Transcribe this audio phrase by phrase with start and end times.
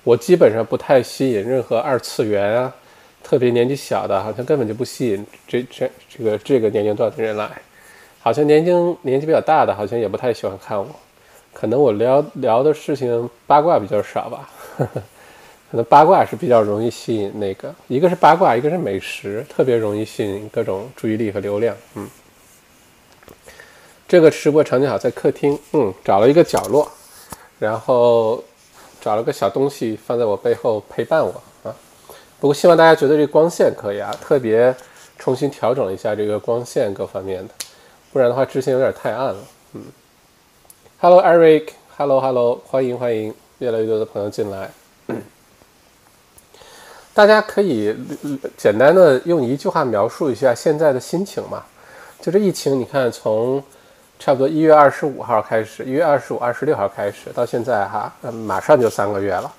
[0.04, 2.74] 我基本上不太吸引任何二次元啊，
[3.22, 7.50] 特别年纪小的，好像根本就不吸引这这这个这个年龄段的人来。
[8.20, 10.86] 好像年轻年纪比较大的，好像也不太喜欢看我。
[11.52, 15.02] 可能我聊聊的事情八卦比较少吧呵呵，
[15.70, 21.76] 可能八卦是比较容易吸引那个，一个是八卦，一个是美食，特别容易吸引各种注意力和流量。
[21.94, 22.08] 嗯，
[24.06, 26.90] 这个直播场景好，在客厅，嗯，找了一个角落，
[27.58, 28.42] 然后。
[29.02, 31.42] 找了个小东西放在我背后陪伴我，
[32.40, 34.74] 不过希望大家觉得这光线可以啊，特别
[35.18, 37.54] 重新调整了一下这个光线各方面的，
[38.12, 39.36] 不然的话之前有点太暗了。
[39.74, 39.82] 嗯
[40.98, 44.70] ，Hello Eric，Hello Hello，欢迎欢迎，越来越多的朋友进来，
[47.12, 47.94] 大家可以
[48.56, 51.64] 简单的用一句话描述一下现在的心情嘛？
[52.20, 53.62] 就这疫情，你看从。
[54.22, 58.12] 差不多一月二十五号开始，一月二十五、二十六号开始，到现在哈，
[58.46, 59.50] 马上就三个月了。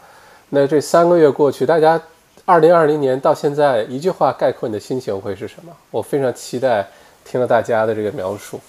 [0.49, 1.99] 那这三个月过去，大家
[2.45, 5.71] 二零二零年到现在，一句话概括你的心情会是什么？
[5.89, 6.85] 我非常期待
[7.23, 8.59] 听了大家的这个描述。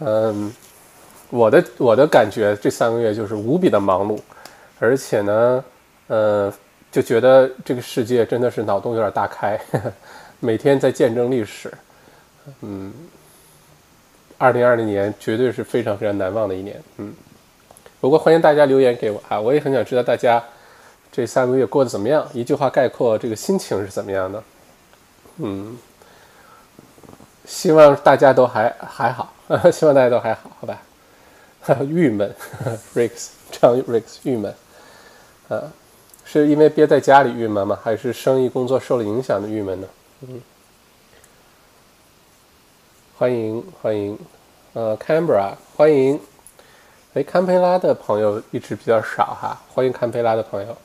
[0.00, 0.52] 嗯，
[1.30, 4.18] 我的我的感觉，这三个月就是无比的忙碌，
[4.78, 5.64] 而且呢，
[6.06, 6.52] 呃，
[6.90, 9.60] 就觉得这个世界真的是脑洞有点大开，
[10.40, 11.72] 每天在见证历史。
[12.60, 12.92] 嗯。
[14.40, 17.12] 二零二零年绝对是非常非常难忘的一年，嗯。
[18.00, 20.40] 不过欢迎大家留言给我啊，我也很想知道大家
[21.10, 22.26] 这三个月过得怎么样。
[22.32, 24.42] 一句话概括这个心情是怎么样的？
[25.38, 25.78] 嗯，
[27.46, 29.32] 希望大家都还还好，
[29.72, 30.80] 希望大家都还好，好吧？
[31.86, 32.34] 郁闷
[32.94, 34.54] ，Rex 张 Rex 郁闷，
[35.48, 35.62] 啊，
[36.24, 37.78] 是因为憋在家里郁闷吗？
[37.82, 39.88] 还是生意工作受了影响的郁闷呢？
[40.22, 40.40] 嗯。
[43.16, 44.18] 欢迎欢迎，
[44.74, 46.20] 呃，Canberra，欢迎，
[47.14, 50.76] 哎，堪培拉的朋友一直比较少哈，欢迎堪培拉的朋友。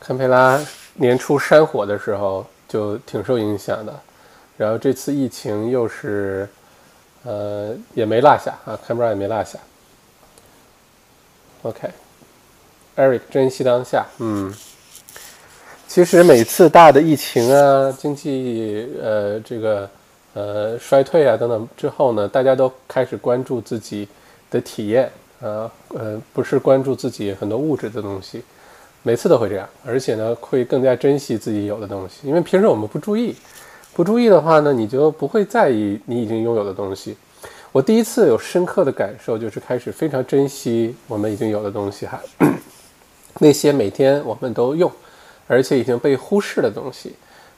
[0.00, 0.60] 堪培拉
[0.94, 3.92] 年初山火的时候就挺受影响的，
[4.56, 6.48] 然后这次疫情又是，
[7.24, 9.58] 呃，也没落下啊，堪培拉也没落下。
[11.62, 14.54] OK，Eric，珍惜当下，嗯。
[15.90, 19.88] 其实每次大的疫情啊、经济呃这个
[20.34, 24.06] 呃衰退啊等等之后呢，大家都开始关注自己
[24.50, 25.10] 的体验
[25.40, 28.44] 啊，呃不是关注自己很多物质的东西，
[29.08, 33.34] 每次都会这样，而且呢会更加珍惜自己有的东西，因为平时我们不注意，
[33.94, 37.16] 不注意的话呢，你就不会在意你已经拥有的东西。
[37.72, 42.20] 我第一次有深刻的感受，就是开始非常珍惜我们已经有的东西哈，
[43.40, 44.92] 那些每天我们都用。
[45.50, 47.14] 而且已经被忽视的东西，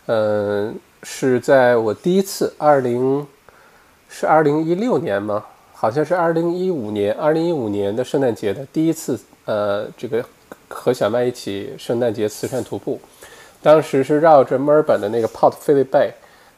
[0.07, 0.73] 嗯，
[1.03, 3.27] 是在我第一次二零
[4.09, 5.45] 是二零一六年吗？
[5.75, 10.25] 好像是二零一五年，二零一五年的圣诞节的第一次，呃，这个
[10.71, 12.99] 和小麦一起圣诞节慈善徒步，
[13.61, 16.13] 当时是绕着墨尔本的那个 Port Phillip Bay，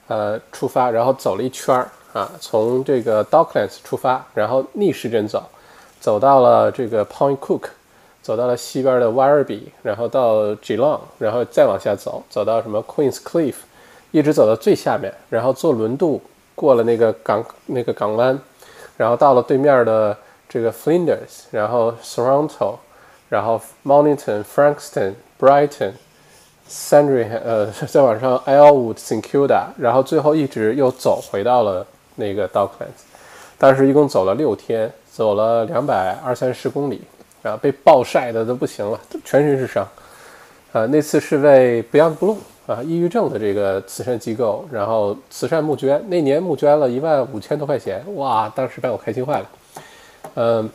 [0.06, 5.42] 呃，出发，然后走了一圈儿啊，从这个 Docklands 出发，然后逆时针走，
[5.98, 7.62] 走到了这个 Point Cook。
[8.22, 13.56] 走到了西边的 Werribee，然后到 Geelong，然后再往下走，走到什么 Queens Cliff，
[14.12, 16.22] 一直走到最下面，然后坐轮渡
[16.54, 18.38] 过了那个港那个港湾，
[18.96, 20.16] 然后到了对面的
[20.48, 22.76] 这个 Flinders，然后 Toronto，
[23.32, 31.86] 然后 Mornington、Frankston、Brighton，Sandry，呃， 再往上 Elwood、s i n c u d a 然后最后一直又走回到了
[32.16, 33.08] 那个 Docklands，
[33.56, 37.00] 当时一共走了六天，走了两百二三十公里，
[37.40, 39.88] 然后被暴晒的都不行了，全身是伤。
[40.72, 42.36] 呃，那次是为 Beyond Blue
[42.66, 49.46] 啊，抑郁症的这个慈善机构，然后慈善募捐，那年募捐了一万五千多块钱，哇，当时把我开心坏了。
[50.34, 50.70] 嗯，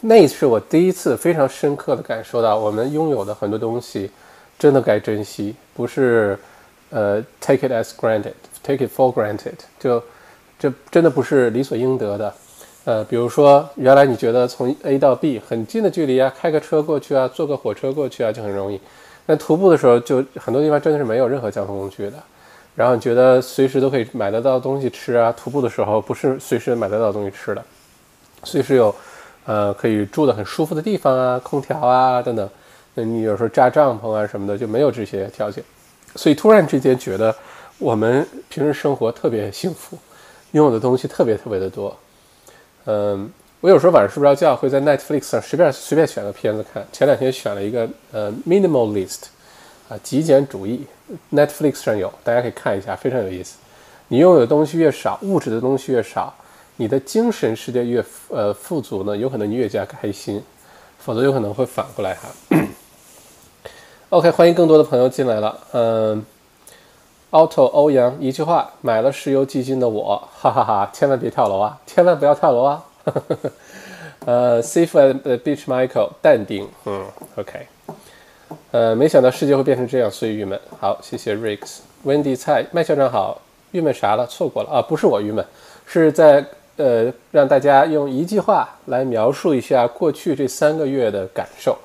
[0.00, 4.10] 那是我第一次非常深刻的感受到，我们拥有的很多东西。
[4.58, 6.36] 真的该珍惜，不是，
[6.90, 10.02] 呃，take it as granted，take it for granted，就，
[10.58, 12.34] 这真的不是理所应得的，
[12.84, 18.80] 呃，比如说，原来你觉得从 A 到 B 很近的距离啊，开个车过去啊，坐个火车过去啊就很容易，
[19.24, 22.14] 但徒步的时候就很多地方真的是没有任何交通工具的，
[22.74, 27.62] 然后你觉得随时都可以买得到东西吃啊，徒步的时候不是随时买得到东西吃的，
[28.42, 28.92] 随时有，
[29.48, 32.46] 呃，可以住的很舒服的地方啊，空调啊等等。
[32.92, 35.64] 那你有时候扎帐篷啊什么的就没有这些条件，
[36.14, 37.34] 所以突然之间觉得
[37.78, 39.96] 我们平时生活特别幸福，
[40.52, 41.96] 拥有的东西特别特别的多。
[42.84, 43.30] 嗯，
[43.62, 46.86] 我有时候晚上睡不着觉，会在 Netflix 上随便随便选个片子看。
[46.92, 49.22] 前两天选了一个呃 Minimalist，
[49.88, 50.84] 啊极简主义
[51.32, 53.56] ，Netflix 上有，大家可以看一下，非常有意思。
[54.08, 56.34] 你拥有的东西越少，物质的东西越少，
[56.80, 60.40] 你的精神世界越呃富足呢，有可能你越加开心，
[60.96, 62.28] 否则有可能会反过来哈。
[64.10, 65.58] OK，欢迎更多的朋友进来了。
[65.72, 66.24] 嗯
[67.32, 72.84] ，Auto 欧阳一句话，买了石油基金的我，哈哈哈，千万别跳楼啊，千万不要跳楼啊。
[74.24, 76.68] 呃，Safe at the beach, Michael，淡定。
[76.84, 77.04] 嗯
[77.34, 77.66] ，OK。
[78.70, 80.58] 呃，没想到世界会变成这样，所以郁闷。
[80.78, 83.40] 好，谢谢 Rix，Wendy 蔡麦校长好，
[83.72, 84.24] 郁闷啥了？
[84.28, 84.80] 错过了啊？
[84.80, 85.44] 不是我郁闷，
[85.86, 86.44] 是在
[86.78, 91.76] 呃让大家用一句话来描述一下过去这三个月的感受。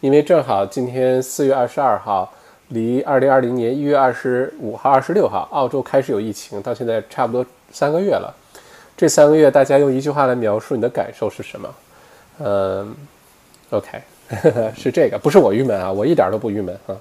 [0.00, 2.32] 因为正好今天四月二十二号，
[2.68, 8.34] 离二零二零年一月二十五号、二十六号，澳洲开始有疫情，到现在差不多三个月了。
[8.96, 11.74] 这三个月，大家用一句话来描述你的感受是什么？
[12.40, 12.96] 嗯
[13.70, 14.00] ，OK，
[14.76, 16.96] 是这个，不是我郁闷啊，我一点都不郁闷啊。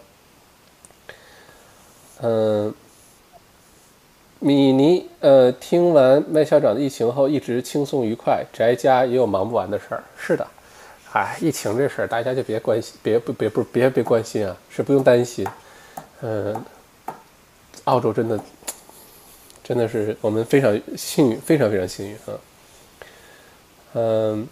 [2.22, 2.74] 嗯，
[4.40, 10.04] 米妮，呃，听完麦校长的疫情后，一直轻松愉快，宅家也有忙不完的事儿。
[10.18, 10.46] 是的。
[11.14, 15.48] 哎，疫情这事儿大家就别关心，别不别不别别关心啊，是不用担心。
[16.22, 16.56] 嗯，
[17.86, 18.40] 澳洲真的
[19.64, 22.40] 真的是我们非常幸运，非常非常幸运啊。
[23.94, 24.48] 嗯，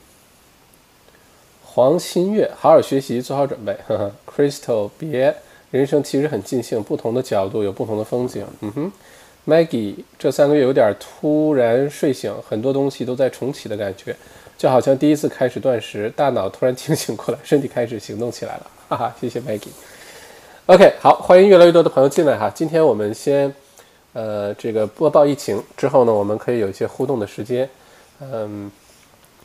[1.64, 3.78] 黄新月，好好学习，做好准备。
[3.88, 5.36] 呵呵 Crystal，别，
[5.70, 8.48] 人生其实很尽兴，不同的角度有不同的风景。
[8.62, 8.92] 嗯哼
[9.48, 14.16] ，Maggie，这三个月有点突然睡醒，很多东西都在重启的感觉。
[14.58, 19.16] 就好像第一次开始断食，大脑突然清醒过来，身体开始行动起来了， 哈哈！
[19.20, 19.68] 谢谢 Maggie。
[20.68, 22.50] OK，好，欢迎越来越多的朋友进来哈。
[22.56, 23.54] 今天我们先，
[24.14, 27.70] 呃，这个播报疫情之后呢，我们可以有一些互动的时间。
[28.22, 28.72] 嗯，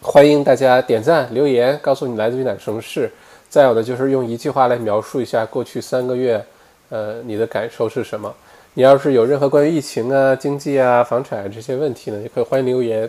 [0.01, 3.11] 欢迎大家点赞、留言，告诉你来自于哪个城市。
[3.49, 6.43] 再有的就是用一句话来描述一下过去三个月，
[6.89, 8.33] 呃，你的感受是什么？
[8.75, 13.09] 你要是有任何关于疫情啊、经济啊、房产这些问题呢，也可以欢迎留言。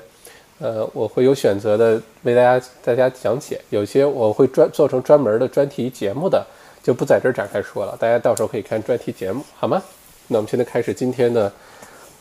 [0.57, 6.43] 呃，我会有选择的为大家大家讲解，有些我会专做成专门的专题节目的，
[6.81, 9.81] 就不在这儿展开说了，大家到时候可以看专题节目，好吗？
[10.27, 11.51] 那我们现在开始今天的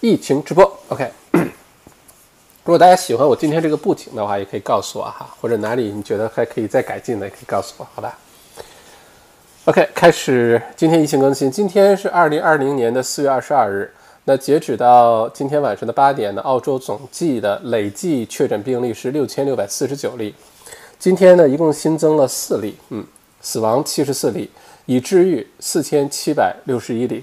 [0.00, 1.10] 疫情直播，OK。
[1.32, 8.18] 如果大家喜欢我今天这个布景的话，也可以告诉我哈，或者哪里你觉得还可以再改进的，也可以告诉我，好吧
[9.70, 13.88] ？OK，开始今天疫情更新，今天是二零二零年的四月二十二日。
[14.24, 20.34] 那截止到今天晚上的八点呢，澳洲总计的累计确诊病例是六千六百四十九例。
[20.98, 23.06] 今天呢，一共新增了四例，嗯，
[23.40, 24.50] 死亡七十四例，
[24.86, 27.22] 已治愈四千七百六十一例。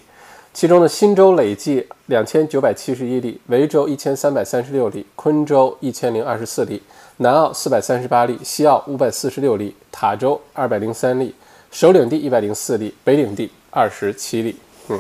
[0.54, 6.82] 其中呢，新州累计两千九百七十一例，维州一千三百三十六例，昆州一千零二十四例，
[7.18, 11.36] 南澳四百三十八例，西澳五百四十六例，塔州二百零三例，
[11.72, 14.56] 首领地一百零四例，北领地二十七例，
[14.90, 15.00] 嗯。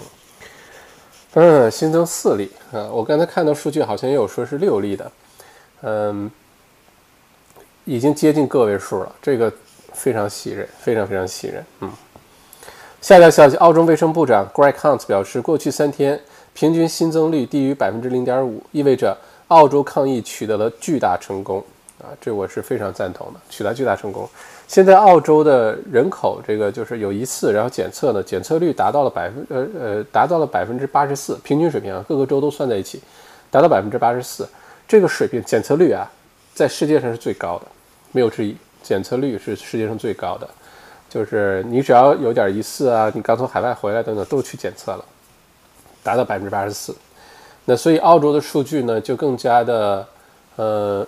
[1.33, 2.89] 嗯，新增四例啊！
[2.89, 5.11] 我刚才看到数据，好像也有说是六例的，
[5.83, 6.31] 嗯，
[7.85, 9.53] 已经接近个位数了，这个
[9.93, 11.63] 非常喜人，非常非常喜人。
[11.81, 11.91] 嗯，
[13.01, 16.19] 下条消息，澳洲卫生部长 Greg Hunt 表示，过去三天
[16.55, 19.15] 平均新增率低于百分之零点五，意味着
[19.49, 21.63] 澳洲抗疫取得了巨大成功
[21.99, 22.09] 啊！
[22.19, 24.27] 这我是非常赞同的，取得巨大成功。
[24.67, 33.01] 现在澳洲的人口这个就是有一次，然后检测呢，检测率达到了百分呃呃达到了百分之八十四，平均水平啊，各个州都算在一起，
[33.49, 34.47] 达到百分之八十四，
[34.87, 36.11] 这个水平检测率啊，
[36.53, 37.65] 在世界上是最高的，
[38.11, 40.47] 没有之一，检测率是世界上最高的。
[41.09, 45.05] 就是你只要有点疑似啊，你刚从海外回来等等，都去检测了，
[46.03, 46.93] 达到百分之八十四。
[47.63, 50.05] 那所以澳洲的数据呢，就更加的
[50.57, 51.07] 呃，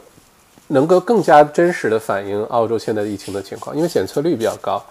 [0.69, 4.83] 能够更加真实的反映澳洲现在疫情的情况，因为检测率比较高。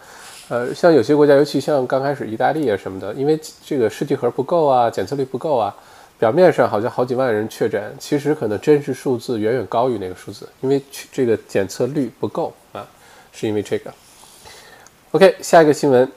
[0.48, 5.74] 呃，像有些国家，尤其像刚开始意大利啊什么的，因为这个试剂盒不够啊，检测率不够啊，
[6.18, 10.82] 表面上好像好几万人确诊，其实可能真实数字远远高于那个数字，因为
[11.12, 12.86] 这个检测率不够啊，
[13.30, 13.92] 是因为这个。
[15.12, 16.10] OK，下一个新闻，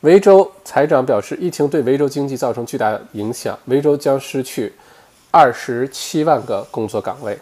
[0.00, 4.72] 维州财长表示，疫情对维州经济造成巨大影响，维州将失去
[5.30, 7.38] 二十七万个工作岗位，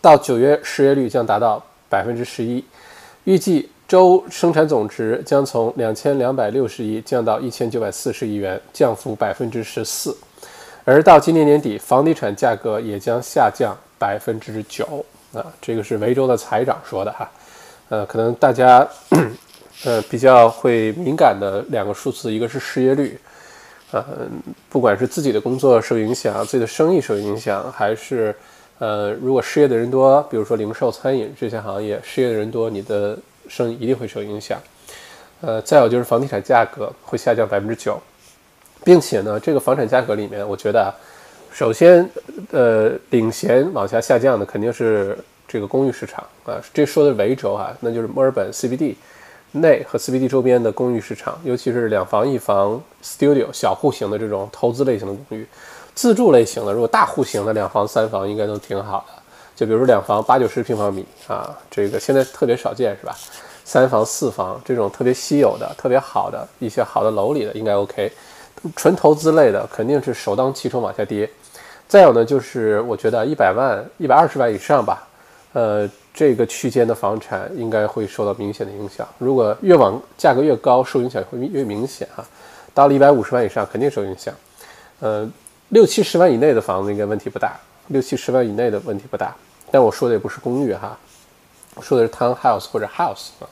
[0.00, 2.64] 到九月失业率将达到百分之十一，
[3.24, 3.68] 预计。
[3.86, 10.16] 州生产总值将从两千两百六十亿降到一千九百四十亿元，降幅百分之十四。
[10.86, 15.04] 而到今年年底，房地产价格也将下降百分之九。
[15.34, 17.30] 啊，这个是维州的财长说的哈。
[17.90, 18.88] 呃，可能大家
[19.84, 23.20] 呃比较会敏感的两个数字，一个是失业率，
[23.92, 24.02] 呃，
[24.70, 28.34] 不管是自己的工作受影响，自己的生意受影响，还是
[28.84, 33.18] 呃如果失业的人多，比如说零售、餐饮这些行业，失业的人多，你的。
[33.46, 34.58] 生意一定会受影响，
[35.42, 38.00] 呃，再有就是房地产价格会下降百分之九，
[38.82, 40.88] 并且呢，这个房产价格里面，我觉得啊，
[41.52, 42.08] 首先，
[42.52, 48.94] 呃，领先往下下降的肯定是这个公寓市场啊，这说的是维州啊，那就是墨尔本 CBD
[49.52, 55.46] 内和 CBD 周边的公寓市场，尤其是两房一房 studio 小户型的这种投资类型的公寓，
[55.94, 59.22] 自住类型的，如果大户型的两房三房应该都挺好的。
[59.54, 63.16] 就比如说两房八九十平方米啊，这个现在特别少见是吧？
[63.64, 68.12] 三房四房这种特别稀有的、特别好的一些好的楼里的应该 OK。
[68.74, 71.28] 纯投资类的肯定是首当其冲往下跌。
[71.86, 75.06] 再有呢，就是我觉得一百万、一百二十万以上吧，
[75.52, 79.06] 呃，这个区间的房产应该会受到明显的影响。
[79.18, 82.24] 如果越往价格越高，受影响会越明显哈。
[82.72, 84.34] 到了一百五十万以上肯定受影响。
[85.00, 85.30] 呃，
[85.74, 87.58] 六七十万以内的房子应该问题不大。
[87.88, 89.34] 六七十万以内的问题不大，
[89.72, 90.96] 但我说的也不是公寓哈，
[91.74, 93.50] 我说的是 townhouse 或者 house 啊。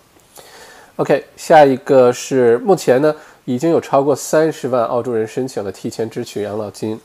[0.96, 3.12] OK，下一个是目前呢
[3.44, 6.98] 已经有超过三十万澳洲人申请了提前支取养老金。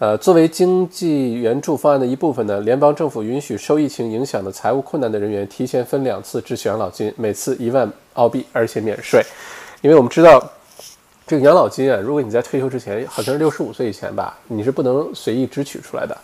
[0.00, 9.22] 呃，作为经济援助方案的一部分呢，联邦政府允许受疫情影响的财务困难的人员提前分两次支取养老金，每次一万澳币，而且免税。
[9.82, 10.50] 因为我们知道。
[11.28, 16.16] 这个养老金啊，如果你在退休之前，好像是六十五岁以前吧，你是不能随意支取出来的。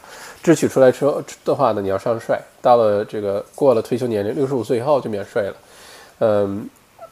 [0.42, 2.34] 支取出来之后的话呢，你要上税。
[2.62, 5.54] 到了这个过了退休年龄，六十五岁以后就免税了。
[6.20, 6.66] 嗯，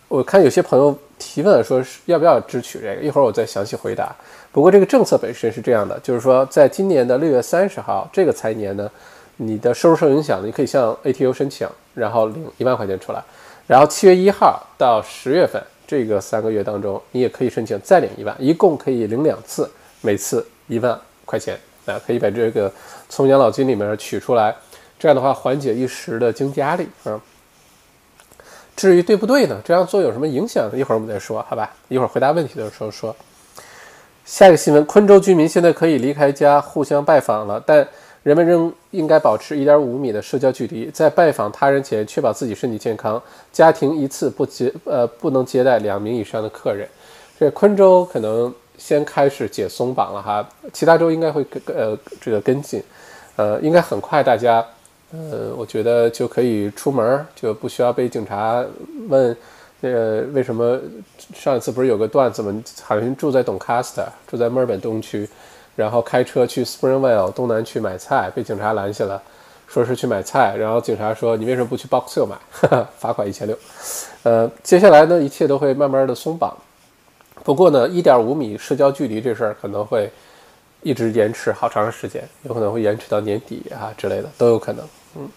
[0.08, 4.10] 我看有些朋友提问说是要不要支取这个，一会儿我再详细回答。
[4.50, 8.90] 不过这个政策本身是这样的，就是说在今年的六月三十号这个财年呢，
[9.36, 13.22] 你的收入受影响，你可以向 ATO 申请，然后领一万块钱出来。
[13.66, 15.62] 然后七月一号到十月份。
[15.92, 19.70] 这个三个月当中，你也可以申请再领一万，一共可以领两次，
[20.00, 22.72] 每次一万块钱啊，可以把这个
[23.10, 24.56] 从养老金里面取出来，
[24.98, 27.20] 这样的话缓解一时的经济压力啊。
[28.74, 29.60] 至于对不对呢？
[29.62, 30.70] 这样做有什么影响？
[30.74, 31.70] 一会儿我们再说，好吧？
[31.88, 33.14] 一会儿回答问题的时候说。
[34.24, 37.86] 下一个新闻：昆州居民现在可以离开家互相拜访了，但。
[38.22, 43.20] 人们仍应该保持1.5米的社交距离，在拜访他人前确保自己身体健康。
[43.52, 46.88] 家庭一次不接呃不能接待两名以上的客人。
[47.38, 52.80] 这昆州可能先开始解松绑了哈，其他州应该会跟呃这个跟进，
[53.34, 54.64] 呃应该很快大家
[55.10, 58.64] 呃我觉得就可以出门，就不需要被警察
[59.08, 59.36] 问，
[59.80, 60.78] 呃为什么
[61.34, 62.62] 上一次不是有个段子吗？
[62.84, 65.28] 好像住在 Doncaster，住在墨尔本东区。
[65.74, 69.20] 然后开车去 Springvale 东南去买菜，被警察拦下了，
[69.66, 70.54] 说是去买菜。
[70.56, 72.36] 然后警察说：“你为什么不去 Box Hill 买？”
[72.98, 73.56] 罚款一千六。
[74.22, 76.54] 呃，接下来呢，一切都会慢慢的松绑。
[77.42, 80.10] 不过呢，一点五米社交距离这事儿可能会
[80.82, 84.86] 一直延迟好长时间，有可能会延迟到年底啊之类的都有可能。
[85.16, 85.28] 嗯，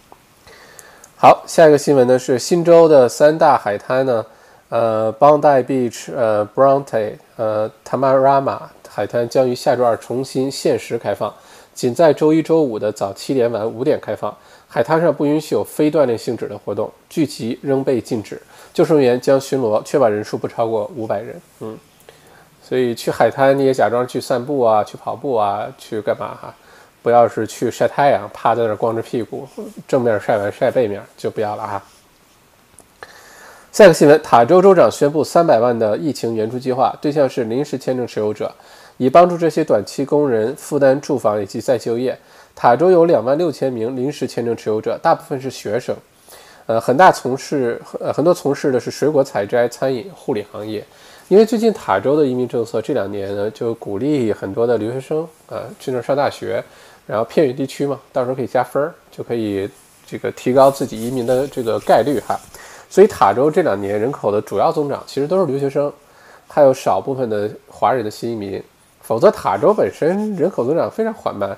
[1.15, 4.25] 好，下一个新闻呢是新州的三大海滩呢，
[4.69, 8.59] 呃，Bondi Beach、呃，Bronte、呃，Tamarama。
[8.95, 11.33] 海滩将于下周二重新限时开放，
[11.73, 14.33] 仅在周一、周五的早七点、晚五点开放。
[14.69, 18.41] 海滩上不允许有非锻炼性质的活动，聚集仍被禁止。
[18.73, 21.41] 救生员将巡逻，确保人数不超过五百人。
[21.59, 21.77] 嗯，
[22.63, 26.55] 所以去海滩你也假装去散步啊，去跑步啊，去干嘛哈？
[27.03, 29.45] 不要是去晒太阳，趴在那儿光着屁股，
[29.85, 31.83] 正面晒完晒背面就不要了哈。
[33.73, 38.49] 下一个新闻：塔州州长宣布三百万的疫情援助计划，对象是临时签证持有者。
[38.97, 42.17] 以帮助这些短期工人负担住房以及再就业。
[42.55, 45.95] 塔州有两万六千名临时签证持有者，大部分是学生。
[46.67, 50.83] 呃，很大从事呃很多从事的是水果采摘、餐饮、护理行业。
[51.27, 56.63] 因为最近塔州的移民政策这两年呢，就鼓励很多的留学生啊去那儿上大学，
[57.05, 59.69] 然后偏远地区嘛，到时候可以加分儿，就可以
[60.07, 62.39] 这个提高自己移民的这个概率哈。
[62.89, 65.91] 所以塔州这两年人口的主要增长其实都是留学生，
[66.47, 68.63] 还有少部分的华人的新移民。
[69.05, 71.55] 否则塔州本身人口增长非常缓慢，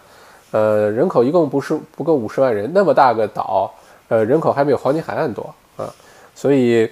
[0.51, 3.73] 呃，人口一共不是不够五十万人，那么大个岛，
[4.09, 5.93] 呃，人口还没有黄金海岸多啊。
[6.35, 6.89] 所以，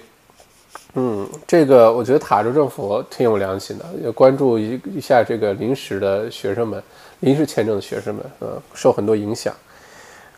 [0.94, 6.82] 嗯，这个我觉得塔州政府挺有良心的，要关注一一下这个临时的学生们，
[7.20, 9.54] 临时签证的学生们，呃，受很多影响。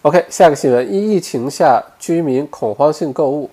[0.02, 3.48] OK，下个新闻，一疫情下居民恐慌性购物。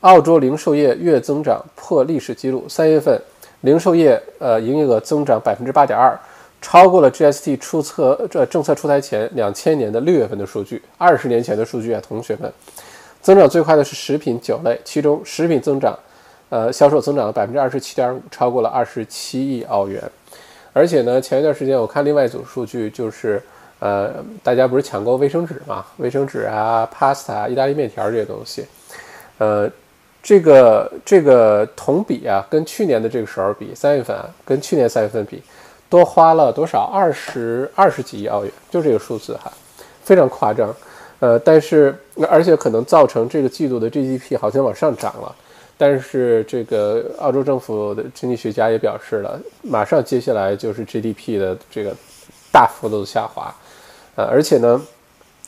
[0.00, 3.20] 澳洲零售业月增长破历史记录，三月份
[3.62, 6.16] 零售业呃营业额增长百分之八点二，
[6.62, 12.52] 超过了 GST 出测这政策出台前两千年的六月份的数据，二十年前的数据啊，同学们，
[13.20, 15.98] 增长最快的是食品酒类，其中食品增长，
[16.50, 20.00] 呃销售增长了百分之二十七点五，超过了二十七亿澳元，
[20.72, 23.42] 而且呢，前一段时间我看另外一组数据，就是
[23.80, 28.64] 呃大家不是抢购卫生纸嘛，卫生纸啊、pasta、意大利面条这些东西，
[29.38, 29.68] 呃。
[30.28, 35.42] 这个这个同比啊，跟去年的这个时候比，三月份啊，跟去年三月份比，
[35.88, 36.82] 多花了多少？
[36.92, 39.50] 二十二十几亿澳元，就这个数字哈，
[40.02, 40.68] 非常夸张。
[41.20, 45.34] 呃，但是而且可能造成这个季度的 GDP 好像往上涨了，
[45.78, 51.96] 但是这个澳洲政府的经济学家也表示了，马上接下来就是 GDP 的这个
[52.52, 53.50] 大幅度的下滑。
[54.14, 54.78] 呃，而且呢，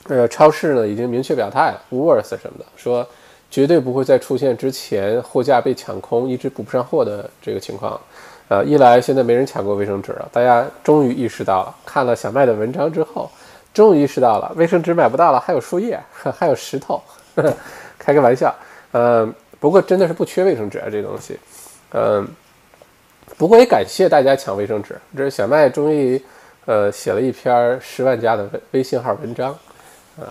[0.08, 3.06] 呃，超市呢已经明确表态了，Woolworth 什么的说。
[3.50, 8.00] 绝对不会再出现之前货架被抢空，一直补不上货的这个情况。
[8.49, 11.75] 呃，一来现在没人抢过卫生纸了，大家终于意识到了。
[11.85, 13.30] 看了小麦的文章之后，
[13.73, 16.00] 终于意识到了卫生纸买不到了，还有树叶，
[16.37, 17.00] 还有石头。
[17.97, 18.52] 开个玩笑。
[18.92, 21.38] 嗯，不过真的是不缺卫生纸啊，这东西。
[21.92, 22.26] 嗯，
[23.37, 24.99] 不过也感谢大家抢卫生纸。
[25.16, 26.21] 这是小麦终于
[26.66, 29.57] 呃写了一篇十万加的微微信号文章。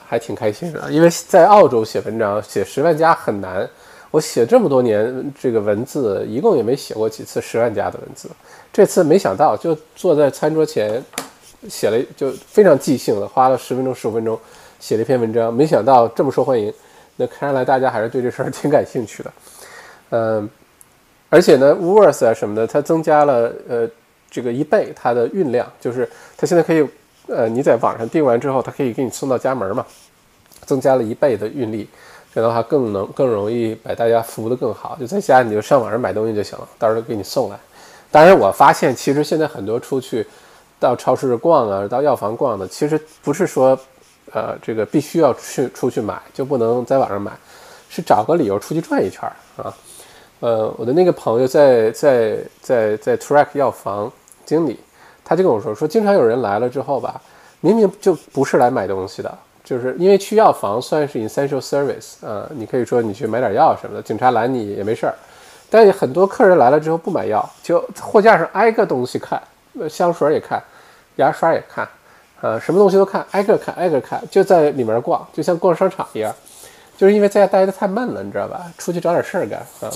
[0.07, 3.67] 还挺开心的，因为在澳洲写文章写十万加很难。
[4.11, 8.27] 我写这么多年这个文字，一共也没写过几次十万加的文字。
[8.73, 11.03] 这次没想到，就坐在餐桌前
[11.67, 14.39] 写了，就非常即兴的，花了十分钟、十五分钟
[14.79, 15.53] 写了一篇文章。
[15.53, 16.73] 没想到这么受欢迎，
[17.17, 19.31] 那看来大家还是对这事儿 挺感兴趣的。
[20.09, 20.49] 嗯，
[21.29, 23.87] 而且呢，Woolworths 啊什么的，它增加了呃
[24.31, 26.87] 这个一倍它的运量，就是它现在可以。
[27.29, 29.85] 呃，你在网上订完之后，它可以给你送到家门嘛，
[30.65, 31.87] 增加了一倍的运力，
[32.33, 34.97] 这样的话更能更容易把大家服务的更好。
[34.99, 37.59] 就在家你就上网上买东西就行了，到时候给你送来。
[38.09, 40.25] 当然，我发现其实现在很多出去
[40.79, 43.79] 到超市逛啊，到药房逛的，其实不是说
[44.31, 47.31] 呃这个必须要去出去买就不能在网上买，
[47.89, 49.71] 是找个理由出去转一圈啊。
[50.39, 54.11] 呃，我的那个朋友在在在在 Track 药房
[54.45, 54.79] 经理。
[55.29, 57.21] 他就跟我说，说经常有人来了之后吧，
[57.61, 65.13] 明明就不是来买东西的，就是因为去药房算是 essential service 啊，你可以说你去买点药什么的，警察拦你也没事儿。
[65.69, 69.39] 但很多客人来了之后不买药，就货架上挨个东西看，
[69.87, 70.59] 香水也看，
[71.17, 71.87] 牙刷也看，
[72.41, 76.33] 呃，什么东西都看，挨个看，挨个看，就在里面逛，就像逛商场一样。
[76.97, 78.65] 就是因为在家待的太闷了，你知道吧？
[78.79, 79.93] 出去找点事儿干啊。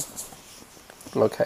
[1.15, 1.46] OK，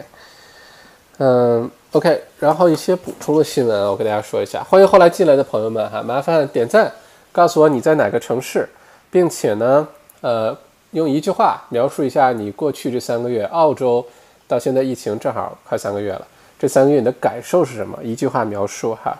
[1.17, 1.69] 嗯。
[1.93, 4.61] OK，然后一些补充的新闻，我给大家说一下。
[4.61, 6.91] 欢迎后来进来的朋友们哈，麻烦点赞，
[7.31, 8.67] 告诉我你在哪个城市，
[9.09, 9.87] 并且呢，
[10.19, 10.55] 呃，
[10.91, 14.05] 用一句话描述一下你过去这三个月，澳洲
[14.47, 16.27] 到现在疫情正好快三个月了，
[16.59, 17.97] 这三个月你的感受是什么？
[18.03, 19.17] 一句话描述哈。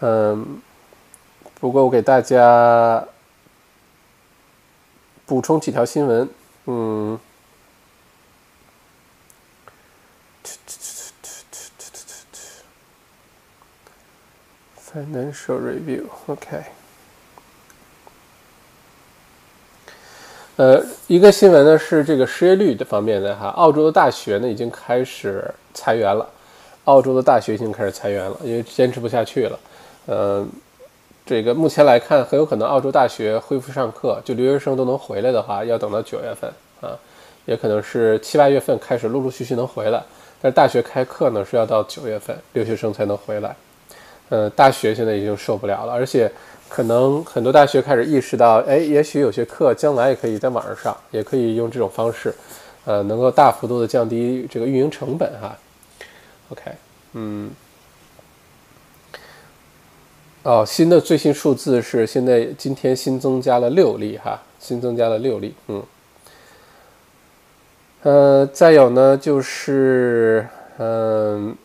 [0.00, 0.60] 嗯，
[1.58, 3.02] 不过我给大家
[5.24, 6.28] 补充几条新闻，
[6.66, 7.18] 嗯。
[14.96, 16.64] Financial review，OK。
[20.56, 26.26] 呃，一个新闻呢是这个失业率的方面的哈，澳洲的大学呢已经开始裁员了，
[26.84, 29.58] 澳洲的大学已经开始裁员了，因为坚持不下去了。
[30.06, 30.48] 嗯，
[31.26, 36.96] 这个目前来看，很有可能澳洲大学恢复上课，就留学生都能回来的话，要等到九月份啊，
[37.44, 40.02] 也可能是七八月份开始陆陆续续能回来，
[40.40, 43.54] 但是大学开课呢是要到九月份，留学生才能回来。
[44.28, 46.30] 呃，大学现在已经受不了了，而且
[46.68, 52.34] 可能很多大学开始意识到，哎，也许有些课将来也可以在网上上，也可以用这种方式，
[52.84, 55.56] 呃，能够大幅度的降低这个运营成本哈。
[56.48, 56.62] OK，
[57.12, 57.50] 嗯，
[60.42, 65.82] 哦，新的最新数字是现在今天新增加了六例哈，新增加了六例，嗯，
[68.02, 70.46] 呃，再有呢，就是
[70.78, 71.56] 嗯，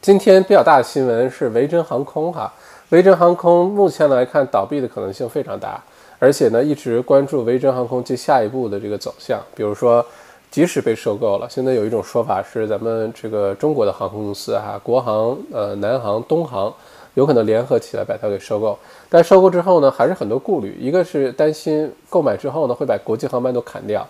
[0.00, 2.52] 今天比较大的新闻是维珍航空哈，
[2.90, 5.82] 维珍航空目前来看倒闭的可能性非常大，
[6.18, 10.04] 而且呢，一直关注维珍航空接下一步的这个走向，比如说。
[10.50, 16.72] 即使被收购了，现在有一种说法是，咱们这个中国的航空公司哈，国航、呃南航、东航
[17.12, 18.76] 有可能联合起来把它给收购。
[19.10, 24.04] 但收购之后呢，还是很多顾虑，一个是担心购买之后呢会把国际航班都砍掉，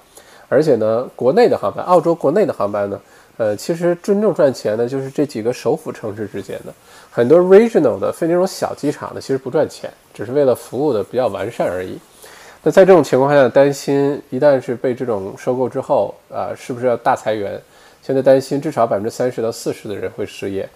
[0.48, 3.00] 而且呢，国内的航班，澳洲国内的航班呢，
[3.38, 6.74] 呃，其实真正赚钱的就是这几个首府城市之间的，
[7.10, 11.98] 很多 regional 的非那种小机场的，其实不赚钱，只是为了服务的比较完善而已。
[12.62, 17.58] 那在这种情况下，担心一旦是被这种收购之后，啊，是不是要大裁员？
[18.02, 20.68] 现在担心至少百分之三十到四十的人会失业，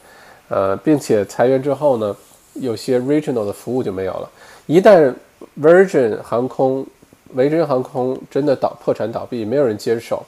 [0.48, 2.16] 呃，并且裁员之后呢，
[2.54, 4.30] 有些 regional 的服务就没有了。
[4.66, 5.12] 一旦
[5.60, 6.86] Virgin 航空、
[7.34, 10.24] 维珍航空真的倒破产倒闭，没有人接手，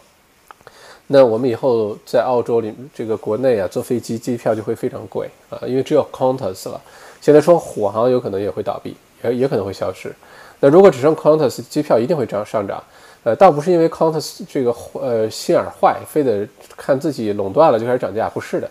[1.06, 6.80] 那我们以后在澳洲里这个国内啊，坐飞机机票就会非常贵啊，因为只有 Qantas 了。
[7.20, 10.14] 现在说虎航有可能也会倒闭，也也可能会消失。
[10.60, 12.82] 那如果只剩 Qantas 机票一定会涨上涨，
[13.22, 18.70] 呃，倒不是因为 Qantas 这个呃心眼坏，非得看自己垄断了就开始涨价，不是的，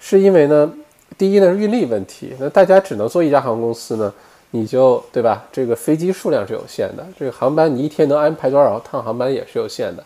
[0.00, 0.70] 是因为呢，
[1.18, 4.12] 第一呢是运力问题，那大家只能做一家航空公司呢，
[4.50, 5.44] 你就对吧？
[5.50, 10.04] 这个飞机数量是有限的，这个航班你一天能安排多少趟航班也是有限的，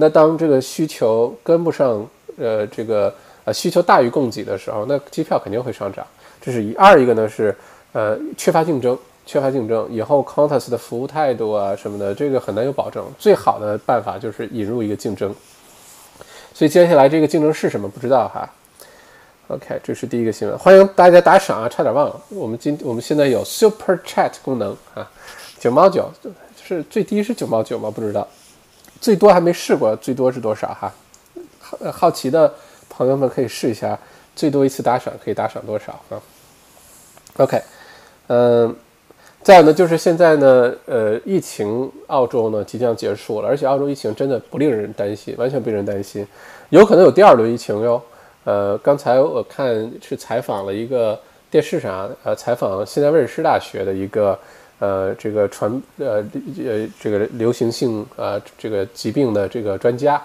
[0.00, 2.04] 那当这个需求跟不上，
[2.38, 6.04] 呃，这个呃需求大于供给的时候，那机票肯定会上涨，
[6.40, 6.74] 这是一。
[6.74, 7.54] 二一个呢是
[7.92, 8.98] 呃缺乏竞争。
[9.26, 13.04] 缺乏竞争，以后 Qantas 的服务态度啊什么的，这个很难有保证。
[13.16, 15.32] 最好的办法就是引入一个竞争。
[16.52, 17.88] 所以接下来这个竞争是什么？
[17.88, 18.50] 不知道哈。
[19.46, 21.68] OK，这是第一个新闻，欢迎大家打赏啊！
[21.68, 25.08] 差点忘了，我们今我们现在有 Super Chat 功能啊，
[25.60, 26.10] 九毛九
[26.60, 27.88] 是最低是九毛九吗？
[27.94, 28.26] 不知道，
[29.00, 30.92] 最多还没试过，最多是多少哈？
[31.60, 32.52] 好好奇的
[32.88, 33.98] 朋友们可以试一下，
[34.36, 36.20] 最多一次打赏可以打赏多少啊
[37.38, 37.62] ？OK，
[38.28, 38.76] 嗯。
[39.42, 46.26] 再有呢，就是现在呢，呃，疫情澳洲呢即将结束了，而且澳洲疫情真的不令人担心，完全不令人担心，
[46.68, 48.02] 有可能有第二轮疫情哟。
[48.44, 51.18] 呃，刚才我看是采访了一个
[51.50, 54.38] 电视上，呃，采访现在威尔士大学的一个，
[54.80, 56.24] 呃，这个传，呃，
[56.66, 60.20] 呃，这个流行性呃，这个疾病的这个专家，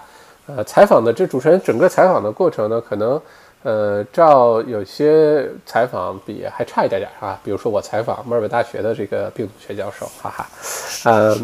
[0.46, 3.20] 呃，采访的这主持人整个采访的过程呢，可能。
[3.62, 10.46] 呃，照有些采访比还差一点点啊，比如说我采访墨尔本大学的这个病毒学教授，哈哈，
[11.10, 11.36] 呃，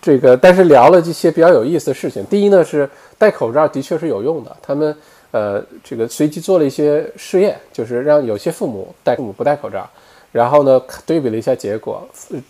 [0.00, 2.24] 这个但是聊了一些比较有意思的事情。
[2.26, 4.96] 第一呢是戴口罩的确是有用的，他们
[5.32, 9.90] 呃这个随机做了一些试验，就是让有些父母戴父母不戴口罩，
[10.34, 12.06] 然后呢对比了一下结果，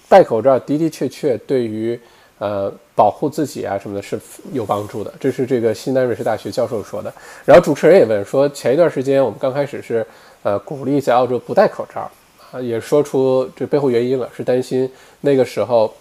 [0.09, 2.01] 戴口罩的的确确对于。
[2.41, 4.19] 呃，保护自己啊什么的是
[4.53, 7.11] 有帮助的，这是这个西南瑞士大学教授说的。
[7.45, 10.05] 然后主持人也问说，前一段时间我们刚开始是
[10.43, 12.11] 呃鼓励在澳洲不戴口罩
[12.51, 15.95] 啊，也说出这背后原因了，是担心那个时候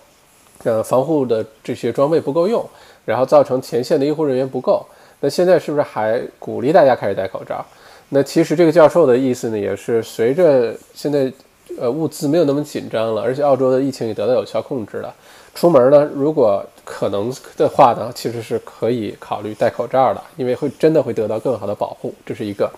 [0.64, 2.68] 呃防护的这些装备不够用，
[3.06, 4.84] 然后造成前线的医护人员不够。
[5.20, 7.64] 那现在是不是还鼓励大家开始戴口罩？
[8.10, 11.32] 那其实这个教授的意思呢，也是随着现在
[11.80, 15.14] 呃物资没有那么紧张了，而且澳洲的疫情也得到有效控制了。
[15.56, 22.70] 出门呢，如果可能的话呢，其实是可以考虑戴口罩的，因为会真的会得到更好的保护，这是一个。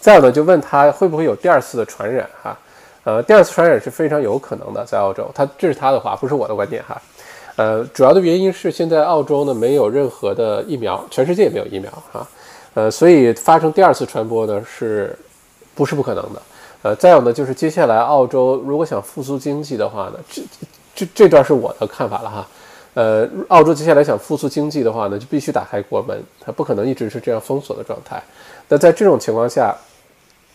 [0.00, 2.58] 再有呢，就问他会不会有第二次的传染哈？
[3.04, 7.00] 呃，第二次传染是非常有可能的，在澳洲，他这是他的话，不是我的观点哈。
[7.56, 12.26] 呃，主要的原因是现在澳洲呢没有任何的疫苗，全世界也没有疫苗哈。
[12.72, 15.14] 呃，所以发生第二次传播呢是
[15.74, 16.42] 不是不可能的？
[16.84, 20.40] 呃，再有呢，就是接下来澳洲如果想复苏经济的话呢，这。
[20.96, 22.46] 这这段是我的看法了哈，
[22.94, 28.22] 呃，澳洲接下来想复苏经济的话呢，就必须打开国门，它不可能一直是这样封锁的状态。
[28.68, 29.76] 那在这种情况下，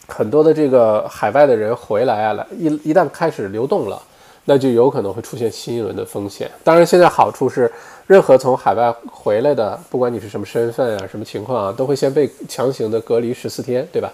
[0.07, 4.01] 很多的这个海外的人回来啊，来一一旦开始流动了，
[4.45, 6.49] 那就有可能会出现新一轮的风险。
[6.63, 7.69] 当然，现在好处是，
[8.07, 14.09] 任何从海外回来的，不管你是什么身份啊，什么情况啊，都会先被强行的隔离十四天，对吧？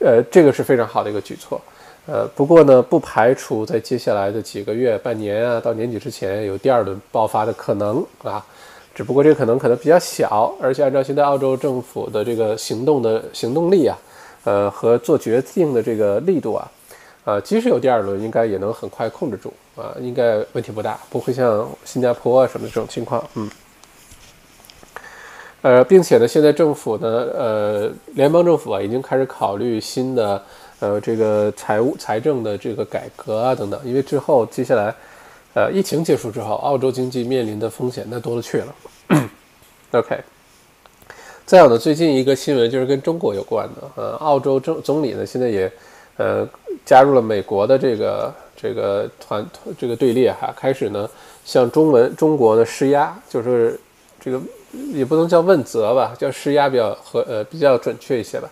[0.00, 1.60] 呃，这个是非常好的一个举措。
[2.06, 8.44] 呃，不过呢，不排除在接下来的几个月、半年啊，到年底之前有第二轮爆发的可能啊。
[8.94, 13.96] 只不过这个可能可能比较小，而且按照现在澳洲政府的这个行动的行动力啊，
[14.42, 16.68] 呃，和做决定的这个力度啊，
[17.24, 23.48] 呃，即使有第二轮，应该也能很快控制住啊，应该问题不大，不会像新加坡啊什么这种情况，嗯。
[25.68, 30.42] 呃，并且呢，现在政府呢，呃，联邦政府啊，已经开始考虑新的。
[30.80, 34.94] 呃，这个财务财政的这个改革啊，等等，因为之后接下来，
[35.52, 38.74] 呃，疫情结束之后，澳洲经济面临的风险那多了去了。
[39.90, 40.20] OK，
[41.44, 45.70] 再有呢，最近一个新闻就是跟中国有关的，呃，澳洲总总理呢现在也
[46.16, 46.48] 呃
[46.86, 49.44] 加入了美国的这个这个团
[49.76, 51.10] 这个队列哈，开始呢
[51.44, 53.78] 向中文中国呢施压，就是
[54.20, 54.40] 这个
[54.92, 58.48] 也不能叫问责吧，叫施压比较和呃比较准确一些吧，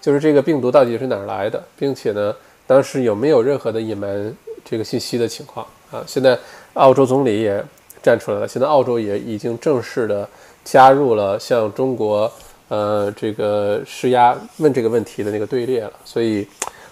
[0.00, 2.34] 就是这个病毒到底是哪儿来的，并且呢
[2.66, 6.02] 当时有没有任何的隐瞒这个信息的情况啊？
[6.06, 6.38] 现在
[6.74, 7.64] 澳洲总理也
[8.02, 10.28] 站出来了，现在澳洲也已经正式的。
[10.62, 12.30] 加入了向中国
[12.68, 16.46] 呃这个施压问这个问题的那个队列了，所以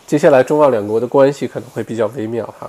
[0.07, 2.69] 接下来中澳两国的关系可能会比较微妙哈。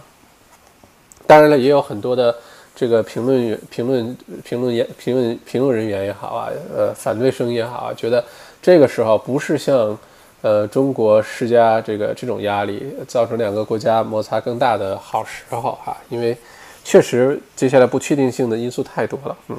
[1.25, 2.35] 当然了，也有很多的
[2.79, 8.23] 这个评论、评论、评论员、评论评论人员也好啊，呃，反对声音也好啊，觉得
[8.61, 9.97] 这个时候不是向
[10.41, 16.37] 呃中国施加这个这种压力，造成两个国家摩擦更大的好时候哈，因为
[16.85, 19.57] 确实接下来不确定性的因素太多了，嗯。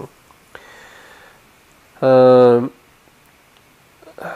[2.02, 2.70] 嗯，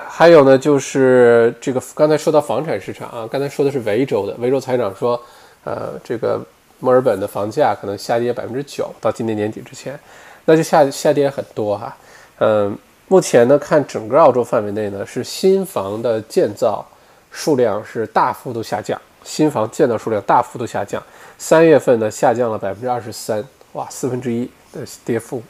[0.06, 5.18] 还有呢，就是这个刚才说到房产市场啊，刚才说的是维州的，维州财长说，
[5.64, 6.44] 呃，这个
[6.84, 9.98] 墨尔本的房价可能下跌百分之九，到今年年底之前，
[10.44, 11.96] 那就下下跌很多哈。
[12.40, 12.76] 嗯，
[13.08, 16.86] 目前呢，看整个澳洲范围内呢，是新房的建造
[17.30, 21.02] 数量是大幅度下降，新房建造数量大幅度下降，
[21.38, 23.42] 三月份呢下降了百分之二十三，
[23.72, 25.42] 哇，四分之一的跌幅。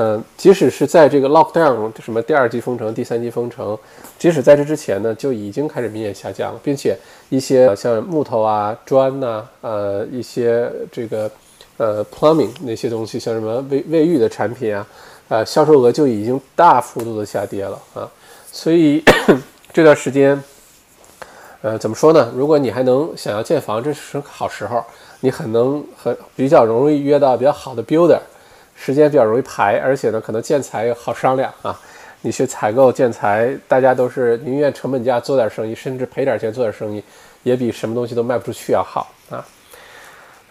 [0.00, 3.76] 嗯，即使是在这个 lockdown 什么第二级封城、第三级封城，
[4.16, 6.96] 即使在这之前呢，就已经开始明显下降了，并且
[7.30, 11.28] 一些像木头啊、砖呐，呃，一些这个
[11.78, 14.86] 呃 plumbing 那些东西，像什么卫卫浴的产品啊，
[15.26, 18.08] 呃，销售额就已经大幅度的下跌了啊。
[18.52, 19.02] 所以
[19.74, 20.40] 这段时间，
[21.60, 22.32] 呃，怎么说呢？
[22.36, 24.80] 如果你还能想要建房，这是好时候，
[25.18, 28.20] 你很能很比较容易约到比较好的 builder。
[28.78, 31.78] 时间比较容易排，而且呢，可能建材好商量啊。
[32.20, 37.02] 你去采购建材，大家都是宁愿成本价做点生意，甚至赔点钱做点生意，
[37.44, 39.46] 也比什么东西都卖不出去要好啊。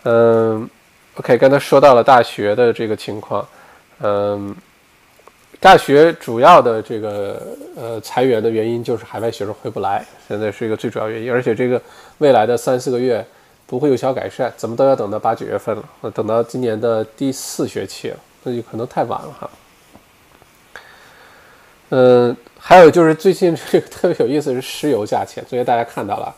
[0.03, 0.69] 嗯
[1.15, 3.45] ，OK，刚才说到了大学的这个情况，
[3.99, 4.55] 嗯，
[5.59, 7.41] 大学主要的这个
[7.75, 11.81] 呃裁员的原因就是海外学生回不来，现在是一个最主要原因，而且这个
[12.19, 13.25] 未来的三四个月。
[13.67, 19.49] 不会有效改善，怎么都要等到八九月份了，等到今年的第四学期了，那就可能太晚了哈。
[21.89, 26.34] 嗯，还有就是最近这个特别有意思是石油价钱，昨天大家看到了，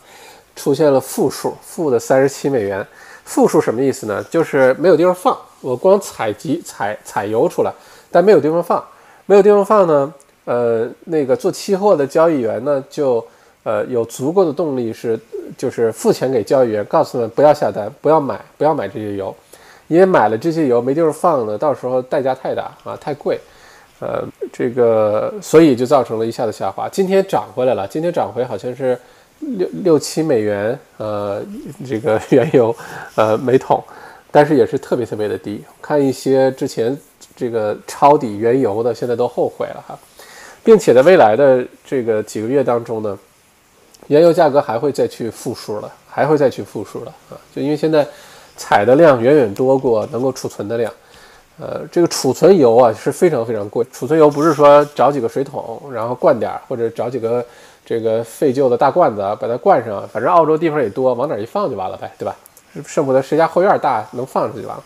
[0.56, 2.84] 出现了负数，负的三十七美元。
[3.24, 4.24] 负数什么意思呢？
[4.24, 7.72] 就是没有地方放，我光采集采采油出来，
[8.10, 8.84] 但没有地方放，
[9.26, 10.12] 没有地方放呢，
[10.46, 13.24] 呃，那个做期货的交易员呢就。
[13.62, 15.20] 呃，有足够的动力是，
[15.54, 19.36] 就是付钱给交易员，告诉他们不要下单，不要买，不要买这些油，
[19.86, 23.38] 因为买了这些油没地方放呢，到时候代价太大啊，太贵，
[24.00, 26.88] 呃，这个所以就造成了一下子下滑。
[26.88, 28.98] 今天涨回来了，今天涨回好像是
[29.40, 31.42] 六六七美元，呃，
[31.86, 32.74] 这个原油，
[33.16, 33.84] 呃，每桶，
[34.30, 35.62] 但是也是特别特别的低。
[35.82, 36.96] 看一些之前
[37.36, 39.98] 这个抄底原油的，现在都后悔了哈，
[40.64, 43.18] 并且在未来的这个几个月当中呢。
[44.10, 47.38] 原油价格还会再去负数了，还会再去负数了啊！
[47.54, 48.04] 就因为现在
[48.56, 50.92] 采的量远远多过能够储存的量，
[51.60, 53.86] 呃，这个储存油啊是非常非常贵。
[53.92, 57.44] 储存油不是说找几个水桶，然后灌点儿，或者找几个
[57.86, 62.34] 这个废旧的大罐子啊，把它灌上，反正澳洲地方也多，往哪儿一放就完了呗，对吧？
[62.84, 64.82] 剩不得谁家后院大，能放出就完了。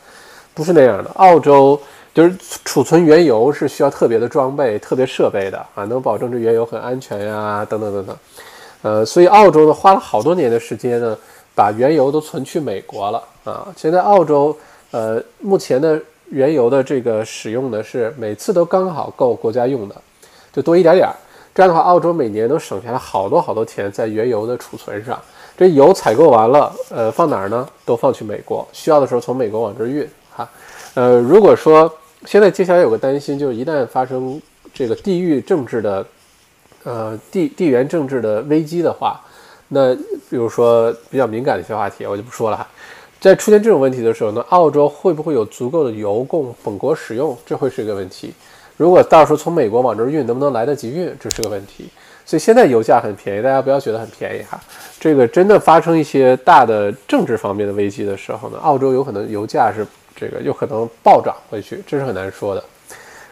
[0.53, 1.81] 不是那样的，澳洲
[2.13, 8.15] 就是储存原油是需要特别的装备、特别设备的啊，能保证这原油很安全呀，等等等等。
[8.85, 11.17] 呃，所以澳洲呢花了好多年的时间呢，
[11.55, 13.73] 把原油都存去美国了啊。
[13.75, 14.55] 现在澳洲
[14.91, 19.97] 呃目前的原油的这个使用呢是每次都刚好够国家用的，
[20.53, 21.17] 就多一点点儿。
[21.55, 25.19] 这样的话，澳洲每年都省下来好多好多钱在原油的储存上。
[25.57, 27.67] 这油采购完了，呃，放哪儿呢？
[27.87, 30.47] 都放去美国，需要的时候从美国往这儿运哈。
[30.93, 31.91] 呃，如果说
[32.27, 34.39] 现在接下来有个担心，就是一旦发生
[34.75, 36.05] 这个地域政治的。
[36.85, 39.21] 呃，地地缘政治的危机的话，
[39.69, 42.67] 那比如说比较敏感的一些话题，我就不说了哈。
[43.21, 47.37] 在出现这种问题的时候呢，澳洲会不会有足够的油供本国使用？
[47.47, 48.35] 这会是一个问题。
[48.77, 51.11] 如果到时候从美国往这儿运，能不能来得及运？
[51.19, 51.89] 这是个问题。
[52.27, 54.61] 所以现在油价很便宜，大家不要觉得很便宜哈。
[55.01, 62.65] 这个真的发生一些大的政治方面的危机的时候呢，澳洲有可能油价是这个有可能暴涨回去，这是很难说的。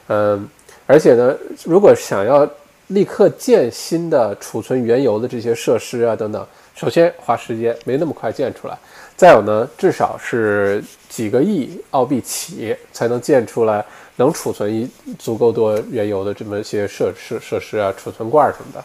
[0.08, 0.48] 嗯，
[0.86, 1.34] 而且呢，
[1.64, 2.48] 如果想要
[2.88, 8.74] 立刻建新的储存原油的这些设施啊，等等，首先花时间，没那么快建出来；
[9.16, 13.82] 再有呢，至少是几个亿澳币起才能建出来，
[14.16, 14.86] 能储存一
[15.18, 18.84] 足够多原油的这么一些设施设施啊，储存罐什么的。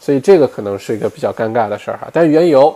[0.00, 2.08] 所以这个可能是一个比较尴尬的事儿哈。
[2.12, 2.74] 但是原油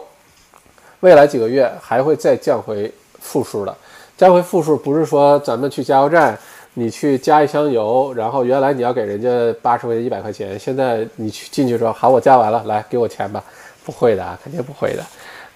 [1.00, 3.76] 未来几个月还会再降回负数的，
[4.16, 6.38] 降回负数不是说咱们去加油站。
[6.78, 9.28] 你去加一箱油，然后原来你要给人家
[9.60, 13.42] 八十块钱、一百块钱，现在你去进去说好，我加完了，来给我钱吧？
[13.84, 15.02] 不会的啊，肯定不会的。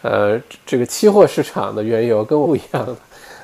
[0.03, 2.97] 呃，这个期货市场的原油跟我不一样的，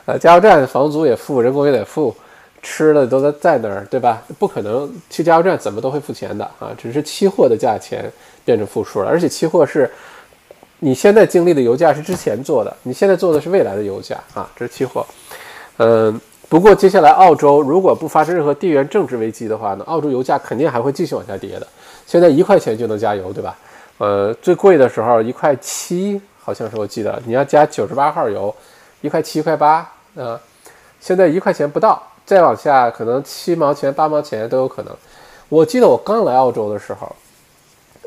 [0.06, 2.12] 呃，加油站房租也付，人工也得付，
[2.60, 4.24] 吃的都在在那儿，对吧？
[4.40, 8.10] 不可能去加油站怎么都会付钱的啊，只是期货的价钱
[8.44, 9.88] 变成负数了，而且期货是
[10.80, 15.06] 你现在经历的油价是之前做的，你现在做的是未来的油价啊，这是期货，
[15.76, 16.20] 嗯。
[16.48, 21.66] 不过接下来，澳洲如果不发生任何地缘政治危机的话呢，澳洲油价肯定还会继续往下跌的。
[22.06, 23.54] 现在一块钱就能加油，对吧？
[23.98, 28.54] 呃，最贵的时候一块七，好像是我记得，你要加九十八号油，
[29.02, 30.40] 一块七、一块八啊。
[31.00, 34.96] 现在一块钱不到，再往下可能七毛钱、八毛钱都有可能。
[35.50, 37.14] 我记得我刚来澳洲的时候，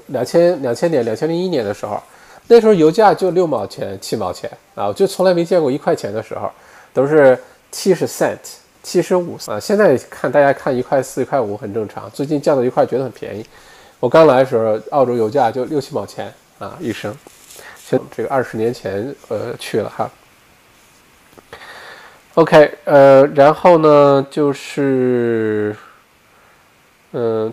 [0.08, 2.02] 两千两千年、两千零一年的时候，
[2.48, 6.50] 那时候油价就六毛钱、七毛钱啊，我就从来没见过一块钱的时候，
[6.92, 7.38] 都是。
[7.72, 8.38] 七十 cent，
[8.84, 9.60] 七十五啊！
[9.60, 12.12] 现在看大家看一块四、一块五很正常。
[12.12, 13.46] 最近降到一块，觉得很便宜。
[14.00, 17.16] 我刚来的时候，澳洲油价就六七毛钱啊一升。
[17.88, 20.10] 像这个二十年前呃去了哈。
[22.36, 25.76] OK，呃，然后呢就是
[27.12, 27.52] 嗯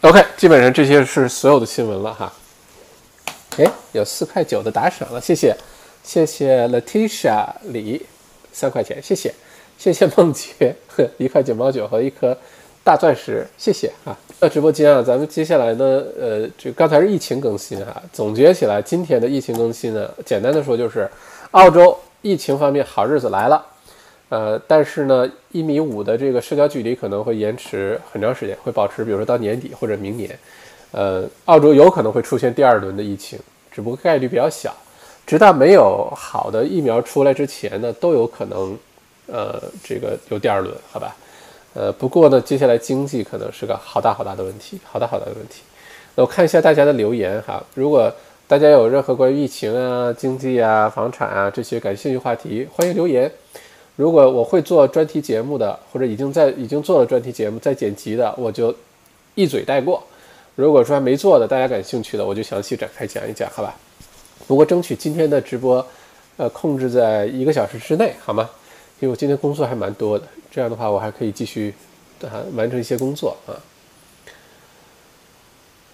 [0.00, 2.32] ，OK，基本上这些是所有的新闻了哈。
[3.56, 5.54] 哎，有四块九的打赏了，谢谢，
[6.02, 8.04] 谢谢 Letitia 李
[8.52, 9.32] 三块钱，谢谢，
[9.78, 10.74] 谢谢梦洁
[11.18, 12.36] 一块九毛九和一颗
[12.82, 14.16] 大钻石，谢谢啊。
[14.40, 21.08] 那直播间啊，咱们接下来呢，呃，这刚才是疫情更新啊，总结起来今天的疫情更新呢，简单的说就是，
[21.52, 23.64] 澳洲疫情方面好日子来了，
[24.30, 30.36] 呃，但是呢，一米五的这个社交距离可能会延迟很长时间，会保持，比如说到年底或者明年。
[30.96, 33.36] 呃，澳洲有可能会出现第二轮的疫情，
[33.72, 34.72] 只不过概率比较小。
[35.26, 38.78] 直到没有好的疫苗出来之前呢，都有可能，
[39.26, 41.16] 呃，这个有第二轮，好吧？
[41.72, 45.62] 呃，不过呢，接下来经济可能是个好大好大的问题，好大好大的问题。
[46.14, 48.12] 那我看一下大家的留言哈，如果
[48.46, 53.28] 大家有任何关于疫情啊、经济啊、房产啊这些感兴趣话题，欢迎留言。
[53.96, 58.72] 如果我会做专题节目的，或者已经在已经做了专题节目在剪辑的，我就
[59.34, 60.00] 一嘴带过。
[60.56, 63.74] 如果说还没做的，大家感兴趣的，我就详细展开讲一讲，好吧？
[64.46, 65.84] 不过争取今天的直播，
[66.36, 68.48] 呃，控制在一个小时之内，好吗？
[69.00, 71.74] 因为我今天工作还蛮多的，这样的话我还可以继续
[72.22, 73.58] 啊完成一些工作啊。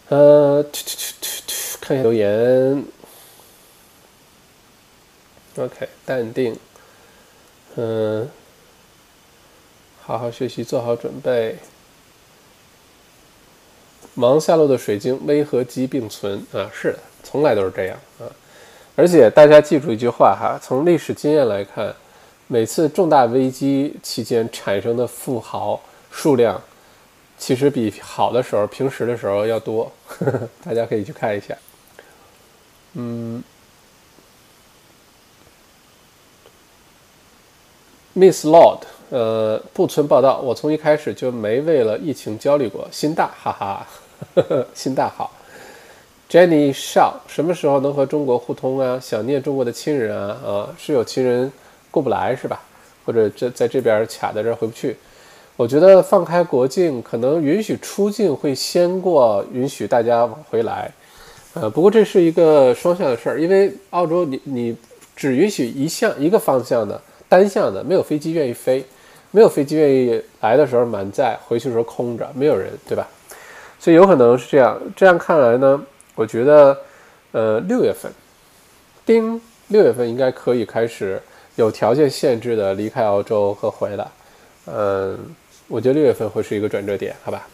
[0.09, 0.65] 呃，
[1.81, 2.85] 看一下留言。
[5.57, 6.57] OK，淡定。
[7.77, 8.29] 嗯，
[10.03, 11.57] 好好学习，做好准备。
[14.15, 16.69] 忙下落的水晶，危和机并存啊！
[16.73, 18.27] 是的，从来都是这样啊！
[18.97, 21.95] 而且大家记住一句话哈，从历史经验来看，
[22.49, 26.61] 每次重大危机期间产生的富豪数量，
[27.39, 29.91] 其实比好的时候、平时的时候要多。
[30.07, 31.57] 呵 呵大家可以去看一下。
[32.95, 33.43] 嗯
[38.15, 38.81] ，Miss Lord。
[39.11, 40.41] 呃，不存报道。
[40.41, 42.89] 我从一开始就没为了疫情焦虑过。
[42.91, 43.87] 心大，哈哈，
[44.35, 45.31] 呵 呵心大好。
[46.31, 48.99] Jenny Shaw，什么时候能和中国互通啊？
[49.03, 51.51] 想念中国的亲人啊啊，是有亲人
[51.91, 52.63] 过不来是吧？
[53.05, 54.97] 或者这在这边卡在这回不去？
[55.57, 60.89] 我觉得放开国境，可能允许出境会先过允许大家往回来。
[61.55, 64.77] 呃，不过这是一个双向的事儿，因为澳洲你你
[65.17, 68.85] 只允许一项一个方向的单向的，没有飞机愿意飞。
[69.33, 73.07] 没有飞机愿意来的时候满载，回去的时候空着，没有人，对吧？
[73.79, 74.81] 所以有可能是这样。
[74.97, 75.81] 这样看来呢，
[76.15, 76.77] 我觉得，
[77.33, 78.13] 呃，六月份，
[79.07, 81.23] 丁，六月份应该可以开始
[81.55, 84.07] 有条件限制的离开澳洲和回来。
[84.67, 85.19] 嗯，
[85.69, 87.49] 我觉得六月份会是一个转折点，好吧？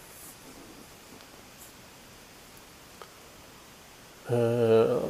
[4.28, 5.00] 嗯，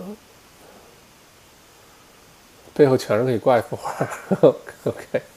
[2.74, 4.06] 背后全是可以挂一幅画
[4.84, 5.22] ，OK。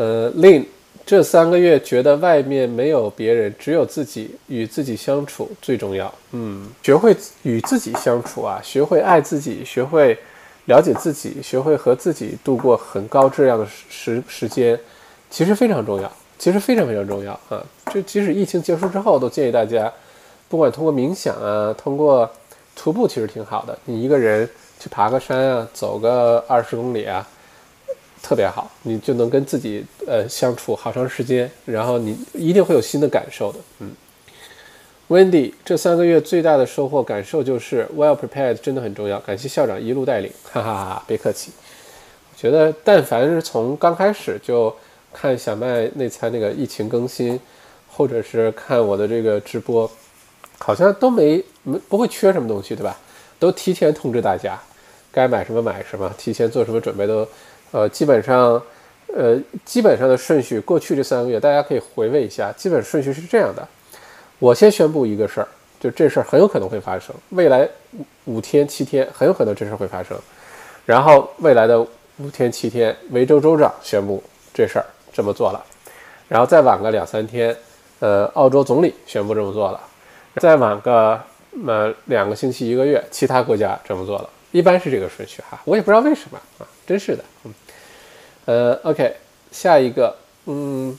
[0.00, 0.66] 呃，另
[1.04, 6.10] 这三个月觉得外面没有别人，只有自己与自己相处最重要。
[6.32, 10.16] 嗯，学会与自己相处啊，学会爱自己，学会
[10.64, 14.80] 了解自己，学会和自己度过很高质量的时时间，
[15.28, 17.62] 其实非常重要，其实非常非常重要啊。
[17.92, 19.92] 这即使疫情结束之后，都建议大家
[20.48, 22.30] 不管通过冥想啊，通过
[22.74, 23.78] 徒步，其实挺好的。
[23.84, 24.48] 你一个人
[24.78, 27.28] 去爬个山啊，走个二十公里啊，
[28.22, 33.58] 特别好，你就能跟自己呃相处好长时间，然后你一定会有新的感受的。
[33.78, 33.92] 嗯
[35.08, 41.50] ，Wendy，这三个月最大的收获感受就是 well prepared 真的很重要，感谢校长一路带领， 哈哈哈，别客气。
[42.32, 44.74] 我觉得但凡是从刚开始就
[45.12, 47.38] 看小麦那餐那个疫情更新，
[47.88, 49.90] 或者是看我的这个直播，
[50.58, 52.98] 好像都没没不会缺什么东西，对吧？
[53.38, 54.60] 都提前通知大家，
[55.10, 57.26] 该买什么买什么，提前做什么准备都，
[57.72, 58.60] 呃，基本上，
[59.14, 63.66] 呃，基本上的顺序，过去这三个月大家可以回味一下，基本顺序是这样的：
[64.38, 65.48] 我先宣布一个事儿，
[65.78, 67.68] 就这事儿很有可能会发生，未来
[68.24, 70.18] 五天七天很有可能这事儿会发生，
[70.84, 71.80] 然后未来的
[72.18, 75.64] 五天七天，维州州长宣布这事儿这么做了，
[76.28, 77.56] 然后再晚个两三天，
[78.00, 79.80] 呃，澳洲总理宣布这么做了，
[80.36, 81.20] 再晚个
[81.66, 87.54] 呃两个星期一个月，其他国家这么做了，一般是这个顺序哈，我也不知道为什么啊，真是的，嗯，
[88.46, 89.14] 呃，OK，
[89.52, 90.12] 下一个，
[90.46, 90.98] 嗯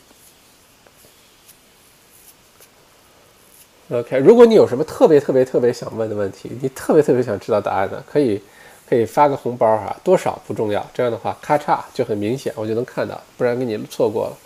[3.89, 8.41] ，OK，如果你有什么特别特别特别想问的问题，你特别特别想知道答案的，可以
[8.87, 14.37] 可以发个红包哈，多少不重要，这样的话咔嚓就很明显，我就能看到，不然给你错过了，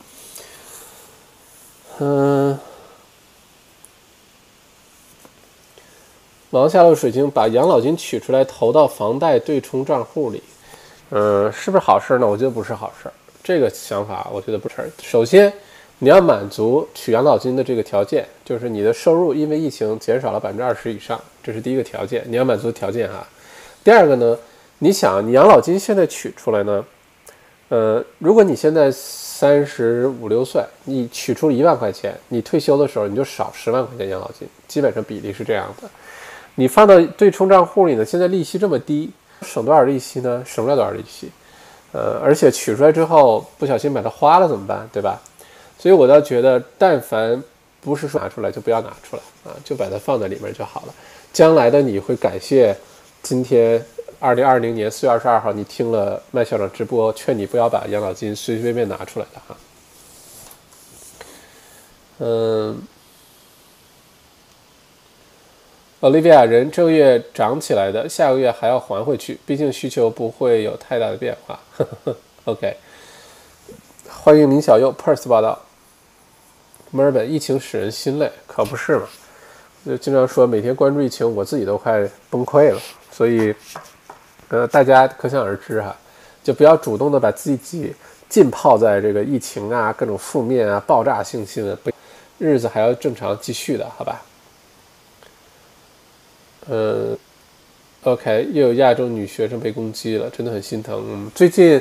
[1.99, 2.59] 嗯。
[6.49, 10.41] 王下路水晶把养老金取出来投到房贷对冲账户里，
[11.11, 12.27] 嗯，是不是好事呢？
[12.27, 13.09] 我觉得不是好事。
[13.43, 14.75] 这个想法我觉得不是。
[15.01, 15.53] 首先，
[15.99, 23.25] 你要满足取养老金的这个条件，就是你的收入因为疫情减少了百分之二十以上，这是第一个条件，你要满足条件哈。
[23.83, 24.35] 第二个呢，
[24.79, 26.83] 你想你养老金现在取出来呢，
[27.69, 35.87] 呃，如果你现在三十五六岁，你取出一万块钱，你退休的时候你就少十万块钱养老金，基本上比例是这样的。
[36.55, 38.03] 你放到对冲账户里呢？
[38.03, 39.11] 现在利息这么低，
[39.45, 40.43] 省多少利息呢？
[40.45, 41.29] 省不了多少利息。
[41.93, 44.89] 呃，而且取出来之后不小心把它花了怎么办？
[44.91, 45.21] 对吧？
[45.79, 47.41] 所以我倒觉得，但凡
[47.79, 50.93] 不是说拿出来就不要拿出来啊，就把它放在里面就好了。
[51.31, 52.75] 将来的你会感谢
[53.21, 53.81] 今天
[54.19, 59.57] 二零二零年四月二十二号你听了麦校长直播，劝你不要把养老金随随便便拿出来的哈。
[62.19, 62.81] 嗯。
[66.05, 71.59] Olivia，人这个月涨起来的，下个月还要还回去，毕竟需求不会有太大的变化。
[72.45, 72.77] OK，
[74.07, 75.59] 欢迎林小佑 p e r s 报道。
[76.91, 79.07] 墨尔本疫情使人心累，可不是嘛？
[79.83, 82.79] 就经常说每天关注疫情，我自己都快崩溃了。
[83.11, 83.55] 所以，
[84.49, 85.95] 呃，大家可想而知哈，
[86.43, 87.91] 就不要主动的把自己
[88.29, 91.89] 浸泡在这个疫情啊、各种负面啊、爆炸性新闻，不
[92.37, 94.21] 日子还要正常继续的，好吧？
[96.67, 97.17] 嗯
[98.03, 101.29] ，OK，又有亚洲女学生被攻击了，真的很心疼。
[101.35, 101.79] 最近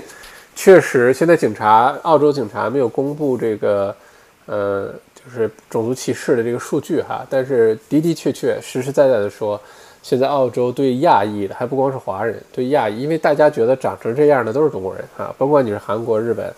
[0.55, 3.97] 确实，现在警察，澳洲警察没有公布这个，
[4.45, 7.26] 呃，就是种族歧视的这个数据哈。
[7.30, 9.59] 但是的的确确，实实在在的说，
[10.03, 16.53] 现在澳洲对亚裔的，还不光是华人，对亚裔，因为大家觉得长成这样的都是中国人啊，甭管你是韩国、日本、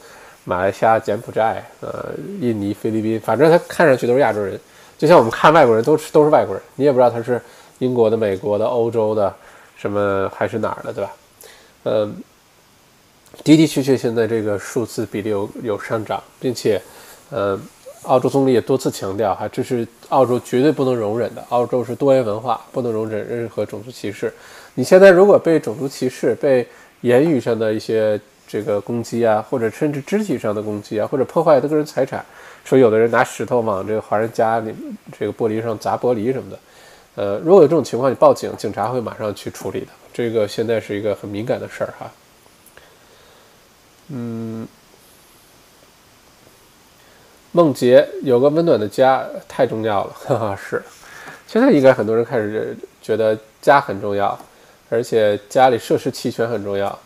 [0.44, 2.10] 马来西亚、柬埔寨、呃、
[2.40, 4.58] 印尼、菲律宾，反正他看上去都是亚洲人，
[4.98, 7.40] 就像我们看外国人都是都是外国人，你也不知道他是。
[7.78, 9.34] 英国的、美国的、欧洲的，
[9.76, 11.12] 什么还是哪儿的，对吧？
[11.84, 12.16] 嗯，
[13.44, 16.80] 的的确确，现在这个数字比例有有上涨，并且，
[17.30, 17.58] 呃，
[18.04, 21.44] 澳洲总理也多次强调，哈，这是澳洲绝对不能容忍的。
[21.50, 24.32] 澳洲是多元文化，不能容忍任何种族歧视。
[24.74, 26.66] 你现在如果被种族歧视、被
[27.02, 28.18] 言语上的一些
[28.48, 32.24] 这个攻击啊，或者甚至肢体上的攻击啊，或者破坏他个人财产，
[32.64, 34.74] 说有的人拿石头往这个华人家里
[35.18, 36.58] 这个玻璃上砸玻璃什么的。
[37.16, 39.86] 呃，如果有这种情况，你报警，警察会马上去处理的。
[40.12, 42.10] 这个现在是一个很敏感的事儿哈。
[44.08, 44.68] 嗯，
[47.52, 50.82] 梦洁有个温暖的家太重要了， 哈哈，是。
[51.46, 54.38] 现在应该很多人开始觉得家很重要，
[54.90, 56.98] 而且家里设施齐全很重要，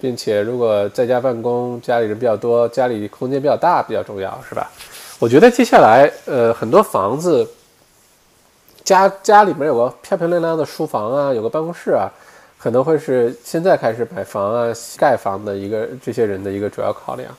[0.00, 4.70] 并且如果在家办公，家里人比较多，家里空间比较大比较重要，是吧？
[5.18, 7.46] 我觉得接下来，呃，很多房子。
[8.84, 12.10] 家家里面有个漂漂亮亮的书房啊，有个办公室啊，
[12.58, 17.30] 可能会是现在开始买房啊、盖房的一个这些人的一个主要考量。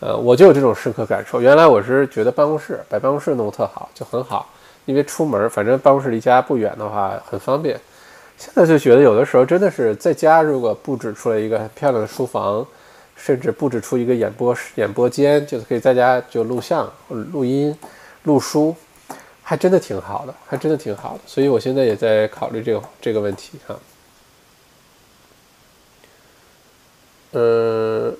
[0.00, 1.40] 呃，我就有这种深刻感受。
[1.40, 4.48] 原来我是觉得办公室把办公室弄特好就很好，
[4.86, 7.78] 因为出门反正办公室离家不远的话很方便。
[8.38, 12.66] 现在就觉得有的时候真的是在家如果布置出来一个漂亮的书房，
[13.14, 17.76] 甚至布置出一个演播室、演播间，就是可以在家就录像、录音、
[18.22, 18.74] 录书。
[19.50, 21.20] 还真的挺好的，还真的挺好的。
[21.26, 23.76] 所以我现在也在考虑这个这个问题哈。
[27.32, 28.16] 嗯，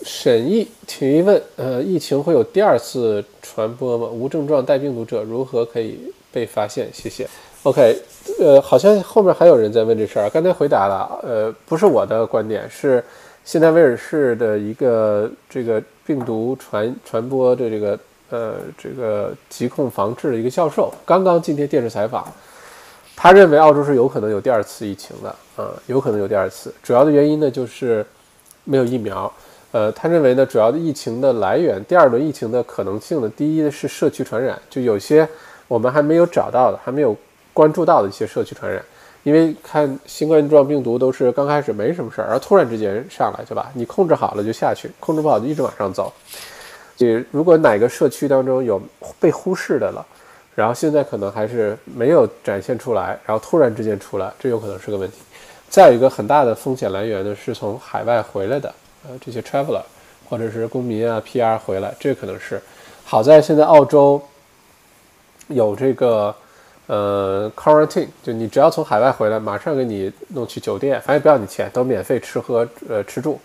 [0.00, 4.06] 沈毅，请一问，呃，疫情会有第二次传播吗？
[4.06, 6.88] 无症状带病毒者如何可以被发现？
[6.94, 7.28] 谢谢。
[7.64, 7.94] OK，
[8.40, 13.04] 呃，好像后面还有人在问这事儿，刚才回答了，呃，不是我的观点，是
[13.44, 17.98] 现在威尔士的一个这个病毒传传播的这个
[18.32, 22.26] 呃这个疾控防治的一个教授，刚刚今天电视采访，
[23.14, 28.04] 他认为澳洲是有可能有第二次疫情的，啊，有可能有第二次，主要的原因呢就是
[28.64, 29.32] 没有疫苗，
[29.70, 35.28] 呃，他认为呢主要的疫情的来源，第二轮疫情的可能性呢，第一是社区传染，就有些
[35.68, 37.16] 我们还没有找到的，还没有。
[37.54, 38.82] 关注到的一些社区传染，
[39.24, 43.70] 因为看新冠状病毒都是刚开始没什么事儿，然后突然之间上来，对吧？
[43.74, 46.10] 你控制好了就下去，控制不好就一直往上走。
[46.96, 48.80] 就如果哪个社区当中有
[49.20, 50.06] 被忽视的了，
[50.54, 55.18] 然后现在可能还是没有展现出来，然后突然之间出来，这有可能是个问题。
[55.68, 58.74] 再有一个很大的风险来源呢，是从海外回来的，
[59.08, 59.82] 呃，这些 traveler
[60.28, 62.60] 或者是公民啊 PR 回来，这可能是。
[63.04, 64.22] 好在现在澳洲
[65.48, 66.34] 有这个。
[66.88, 73.38] 呃，quarantine 就你只要从海外回来，马上给你弄去酒店，反正不要你钱，都免费吃喝呃吃住，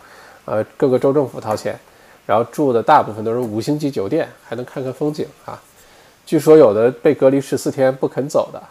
[0.44, 1.80] 呃各个州政府掏钱，
[2.28, 5.60] 然后住的大部分都是五星级酒店，还能看看风景啊。
[6.26, 8.62] 据说有的被隔离十四天不肯走的，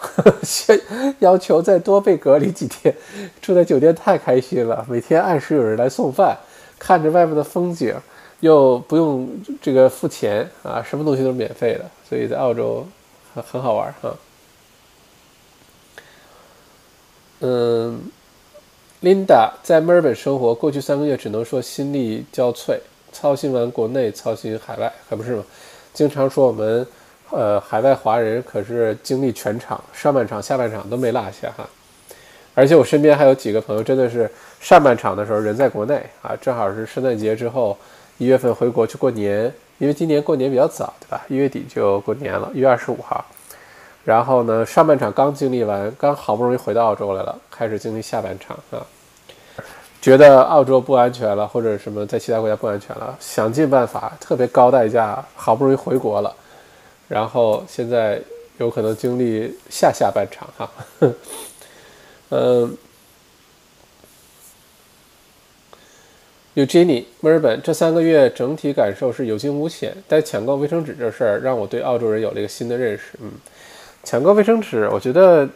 [1.21, 2.95] 要求再多被隔离几天，
[3.41, 6.37] 住在酒店太开心了，每天按时有人来送饭，
[6.79, 7.95] 看着外面的风景，
[8.41, 9.27] 又不用
[9.63, 12.87] 这个付钱啊，什么东西都是免费的，所以在澳洲
[13.35, 14.15] 很很好玩哈。
[17.41, 18.01] 嗯
[19.03, 22.79] ，Linda 在墨尔本生活，过去三个月只能说心力交瘁，
[23.13, 25.45] 操心完国内，操心海外，可不是吗？
[25.93, 26.87] 经常说我们，
[27.31, 31.67] 呃，海外华人可是经历全场，上半场、下半场都没落下哈。
[32.55, 34.31] 而且我身边还有几个朋友，真的是
[34.61, 37.77] 上半场的时候人在国内啊，正好是圣诞节之后
[38.19, 41.25] 一月份回国去过年，因为今年过年比较早，对吧？
[41.29, 43.25] 一月底就过年了，一月二十五号。
[44.05, 48.81] 然后呢，上半场刚经历完，刚好不容易回到澳洲来了，开始经历下半场啊，
[50.07, 56.33] 觉得澳洲不安全了，或者什么在其他国家不安全了，想尽办法，特别高代价，好不容易回国了，
[57.09, 58.23] 然后现在
[58.59, 60.71] 有可能经历下下半场哈，
[62.31, 62.77] 嗯
[66.55, 73.33] ，Eugenie，墨尔本这三个月整体感受是有惊无险，但抢购卫生纸这事儿让我对澳洲人有了一个新的认识，嗯。
[74.05, 75.49] 抢购卫生纸，我觉得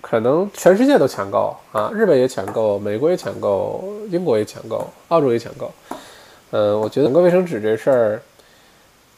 [0.00, 5.70] 可能全世界都抢购啊，日本也抢购，美国也抢购，英国也抢购，澳洲也抢购。
[6.52, 8.22] 嗯，我觉得整个卫生纸这事儿，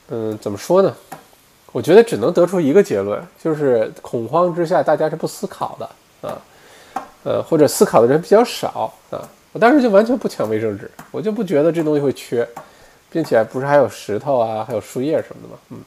[0.08, 0.92] 嗯，怎么说呢？
[1.70, 5.88] 我觉得只能得出一个结论，就是恐慌之下大家是不思考的
[6.28, 6.42] 啊，
[7.22, 9.26] 呃，或者思考的人比较少啊。
[9.52, 12.46] 我当时就完全不抢卫生纸，我就不觉得这东西会缺，
[13.10, 15.58] 并且不是还有石头啊，还有树叶什么的吗？
[15.70, 15.78] 嗯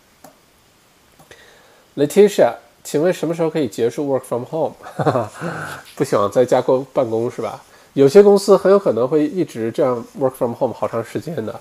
[2.07, 2.53] ，Letitia。
[2.85, 4.73] 请问什么时候可以结束 work from home？
[5.97, 7.59] 不想在家过办公是吧？
[7.93, 11.59] 有些公司很有可能会一直这样 work from home 好长时间的。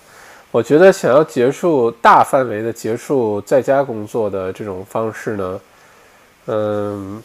[0.50, 5.60] 我觉得想要结束大范围的结束在家工作的这种方式呢，
[6.46, 7.22] 嗯，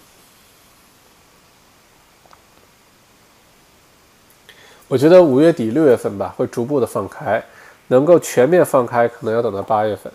[4.88, 7.44] 我觉得五月底六月份吧会逐步的放开，
[7.88, 10.12] 能够全面放开可能要等到八月份，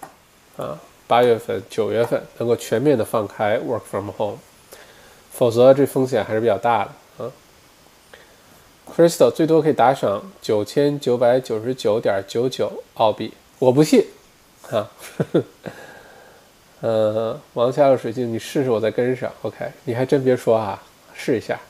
[0.56, 0.78] 啊。
[1.06, 4.38] 八月份、九月份能够全面的放开 work from home，
[5.30, 7.30] 否则这风险还是比较大的啊。
[8.90, 14.06] Crystal 最多可以打赏九千九百九十九点九九澳币，我不信
[14.70, 14.90] 啊。
[16.80, 19.66] 呃，王下的水晶，你试试我再跟上，OK？
[19.84, 20.82] 你还真别说啊，
[21.14, 21.60] 试一下。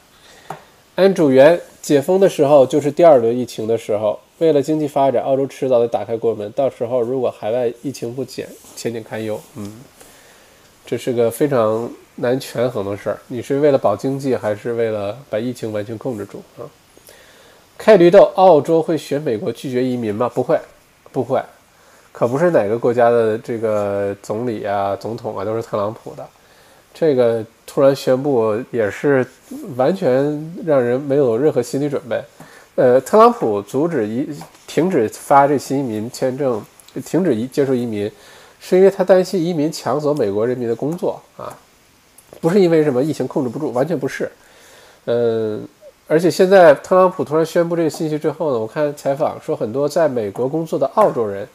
[0.94, 4.20] 安主元解封的时候就是第二轮疫情的时候。
[4.38, 6.50] 为了经济发展，澳洲迟早得打开国门。
[6.52, 9.40] 到时候如果海外疫情不减，前景堪忧。
[9.56, 9.80] 嗯，
[10.84, 13.18] 这是个非常难权衡的事儿。
[13.28, 16.66] 你是为了保经济，还是为了把疫情完全控制住啊？
[17.78, 20.28] 开驴豆，澳洲会选美国拒绝移民吗？
[20.28, 20.58] 不会，
[21.12, 21.40] 不会，
[22.10, 26.26] 可不是哪个国家的这个总理啊、总统啊都是特朗普的。
[26.92, 29.26] 这个突然宣布也是
[29.76, 32.20] 完全让人没有任何心理准备。
[32.76, 34.28] 呃，特朗普阻止移
[34.66, 36.60] 停止发这新移民签证，
[37.04, 38.10] 停止移接受移民，
[38.58, 41.56] 是因为他担心移民抢走美国人民的工作啊，
[42.40, 44.28] 不是因为什么疫情控制不住，完全不是。
[45.04, 45.64] 嗯，
[46.08, 51.46] 而且现在特朗普突然宣布这个信息之后呢，我看采访说很多在美国工作的澳洲人，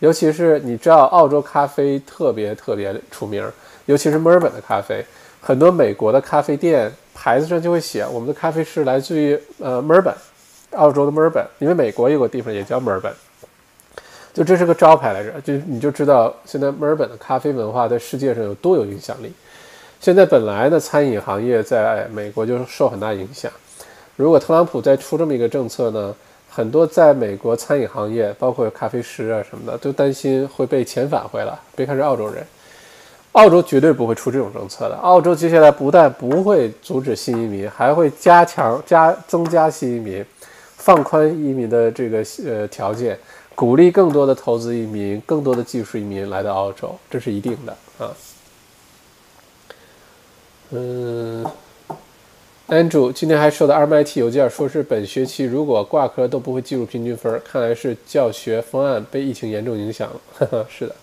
[0.00, 3.42] 尤其是你知道澳洲咖啡特别特别出名，
[3.86, 5.02] 尤其是墨尔本的咖啡，
[5.40, 10.12] 很多美国的咖啡店牌子上就会写我们的咖啡是来自于呃墨尔本，
[10.76, 13.12] 澳洲的墨尔本，因为美国有个地方也叫墨尔本，
[14.32, 19.32] 就这是个招牌来着，就你就知道现在墨尔本的咖啡文化在世界上有多有影响力。
[20.00, 23.50] 现在本来的餐饮行业在美国就受很大影响，
[24.14, 26.14] 如果特朗普再出这么一个政策呢，
[26.50, 31.58] 很多在美国餐饮行业，包括咖啡师啊什么的，都担心会被遣返回来。
[31.74, 32.44] 别看是澳洲人。
[33.32, 34.96] 澳洲绝对不会出这种政策的。
[34.96, 40.24] 澳洲接下来不但不会阻止新移民，还会加强、加增加新移民，
[40.86, 43.18] 放宽移民的这个呃条件，
[43.56, 48.14] 鼓励更多的投资移民、更多的技术移民来到澳洲，这是一定的啊。
[50.70, 51.44] 嗯
[52.68, 60.08] ，Andrew 今天还收到 MIT 邮件，说是本学期如果挂科都不会计入平均分，看来是教学方案被疫情严重影响
[60.38, 60.64] 了。
[60.70, 60.94] 是的。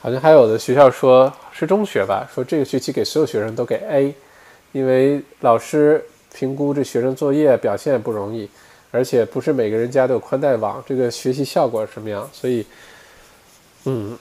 [0.00, 4.14] 好像还有的学校说是中学吧，说这个学期给所有学生都给 A，
[4.70, 8.48] 因为老师评估这学生作业表现不容易，
[8.94, 12.30] 而且不是每个人家都有宽带网，这个学习效果什么样？
[12.32, 12.64] 所以，
[13.86, 14.16] 嗯，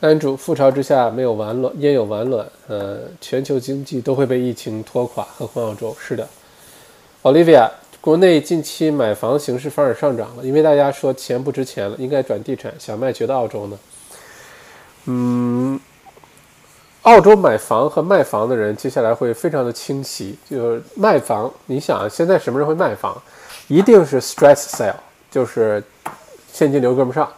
[0.00, 2.46] 安主覆巢之下没有完卵，焉有完卵？
[2.68, 5.94] 呃，全球经济都会被疫情拖垮，何况澳洲？
[6.00, 6.26] 是的
[7.22, 7.68] ，Olivia。
[8.00, 12.74] 国内近期买房形势反而上涨了，因为大家说钱不值钱了，应该转地产。
[12.78, 13.78] 想卖，觉得澳洲呢？
[15.04, 15.78] 嗯，
[17.02, 20.38] 澳洲买房和卖房的人接下来会非常的清晰。
[20.48, 23.20] 就是卖房，你想现在什么人会卖房？
[23.66, 24.94] 一定是 stress sale，
[25.30, 25.82] 就是
[26.52, 27.28] 现金流跟不上，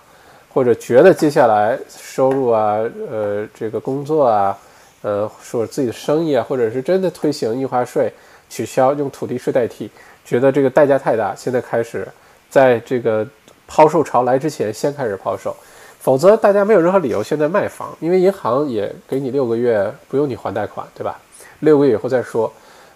[0.52, 2.78] 或者觉得接下来收入啊，
[3.10, 4.58] 呃，这个工作啊，
[5.02, 8.12] 呃，说自己的生意啊，或者是真的推行印花税
[8.50, 9.90] 取消，用土地税代替。
[10.24, 12.06] 觉得这个代价太大，现在开始，
[12.50, 13.26] 在这个
[13.66, 15.56] 抛售潮来之前先开始抛售，
[16.04, 21.18] 否则大家没有任何理由现在卖房，因为银行也给你六个月不用你还贷款，对吧？
[21.60, 22.52] 六个月以后再说。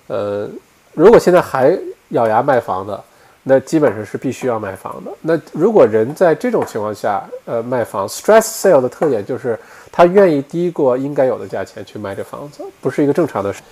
[0.08, 0.46] 呃，
[0.92, 1.74] 如果现在还
[2.10, 3.02] 咬牙卖房的，
[3.44, 5.10] 那基本上是必须要卖房的。
[5.22, 9.58] 那如果人在这种情况下，呃，卖房，stress sale 的特点就是
[9.90, 13.62] 他愿意低过应该有的价钱去卖这房子，不是一个正常的事，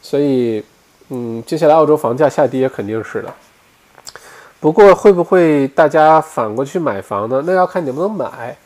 [0.00, 0.64] 所以。
[1.08, 3.32] 嗯，接下来澳洲房价下跌肯定是的，
[4.58, 7.40] 不过会不会大家反过去买房呢？
[7.46, 8.56] 那要看你能不能买，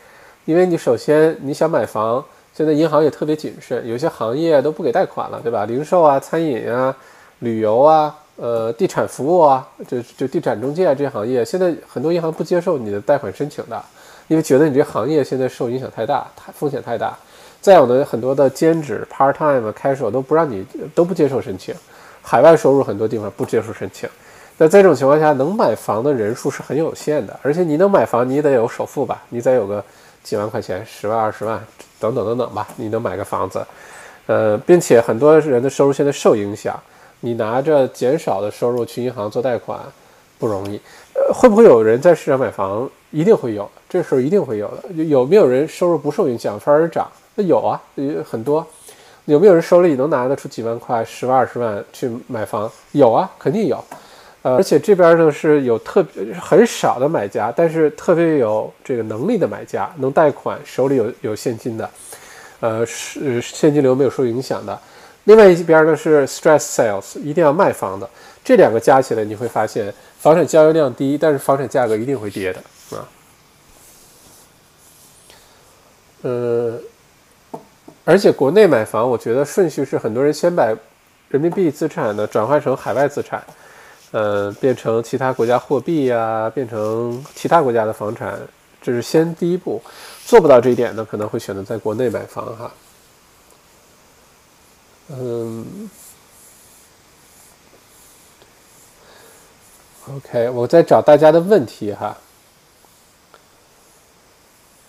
[0.45, 2.23] 因为你首先你想买房，
[2.53, 5.65] 现在银行也特别谨慎，有些行业都不给贷款了，对吧？
[5.65, 6.95] 零售啊、餐饮啊、
[7.39, 13.81] 旅游啊、呃、地产服务啊，就就地产中介啊这些行业，现在很多银行不接受你的贷款申请的，
[14.27, 17.17] 因为觉得你这行业现在受影响太大，太风险太大。
[17.61, 20.65] 再有呢，很多的兼职 part time 开手都不让你
[20.95, 21.75] 都不接受申请。
[22.23, 24.07] 海外收入很多地方不接受申请，
[24.57, 27.39] 那在这种情况下，能买房的人数是很有限的。
[27.41, 29.23] 而且你能买房，你也得有首付吧？
[29.29, 29.83] 你得有个
[30.23, 31.63] 几万块钱，十万、二十万，
[31.99, 33.65] 等等等等吧，你能买个房子。
[34.27, 36.79] 呃，并且很多人的收入现在受影响，
[37.21, 39.79] 你拿着减少的收入去银行做贷款
[40.37, 40.79] 不容易。
[41.13, 42.89] 呃，会不会有人在市场买房？
[43.09, 45.03] 一定会有，这时候一定会有的。
[45.03, 47.09] 有没有人收入不受影响反而涨？
[47.35, 47.81] 那有啊，
[48.23, 48.65] 很多。
[49.25, 52.71] 有没有人手里能拿得出几万块、十万、二十万去买房？
[52.93, 53.83] 有啊，肯定有。
[54.43, 61.89] 呃，而且这边呢是有特别很少的买家，但是特别有这个能力的买家，能贷款，手里有有现金的，
[62.59, 64.79] 呃，是现金流没有受影响的。
[65.25, 68.09] 另外一边呢是 stress sales，一定要卖房的。
[68.43, 73.07] 这两个加起来，你会发现房产交易量低，但是房产价格一定会跌的啊。
[76.23, 76.79] 呃。
[78.03, 80.65] 而且国内买房，我觉得顺序是很多人先把
[81.29, 83.41] 人民币资产呢转换成海外资产，
[84.11, 88.39] 呃，变成其他国家货币呀，变成其他国家的房产，
[88.81, 89.81] 这是先第一步。
[90.25, 92.71] 做不到这一点呢，可能会选择在国内买房哈。
[95.09, 95.89] 嗯
[100.13, 102.17] ，OK，我在找大家的问题哈。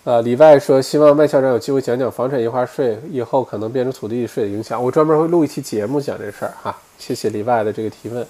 [0.05, 4.83] 呃，里外说希望麦校长有机会讲讲房产印花税以后可能变成土地税的影响。
[4.83, 6.77] 我专门会录一期节目讲这事儿哈。
[6.99, 8.27] 谢谢里外的这个提问。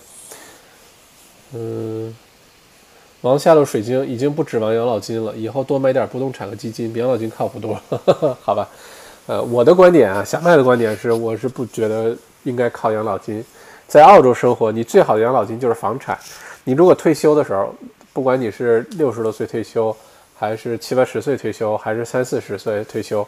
[1.55, 2.15] 嗯，
[3.21, 8.37] 王下路水晶已经不指望养老金了，以后多买点不动产和基金，比养老金靠谱多了。
[8.43, 8.69] 好吧，
[9.27, 13.45] 呃，我的观点啊，小麦的观点是，我是不觉得应该靠养老金。
[13.87, 16.19] 在澳洲生活，你最好的养老金就是房产。
[16.65, 17.75] 你如果退休的时候，
[18.13, 19.95] 不管你是六十多岁退休。
[20.35, 23.25] 还是七八十岁退休，还是三四十岁退休？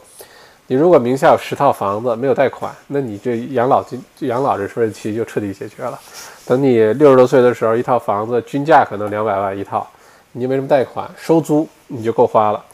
[0.67, 6.01] 你如果名下有十套房子，没有贷款，那你这养老金、养老这问题就彻底解决了。
[6.47, 9.87] 等你六十多岁的时候，一套房子均价可能两百万一套，
[10.33, 12.65] 你没什么贷款，收租你就够花了。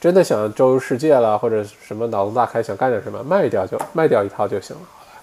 [0.00, 5.20] 真的想周游世界了，或者什么脑洞大开想干点什么，卖掉就卖掉一套就行了，好吧？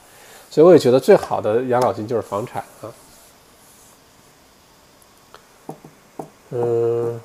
[0.49, 2.91] 所以我也觉得最好的养老金就是房产啊。
[6.51, 7.19] 嗯，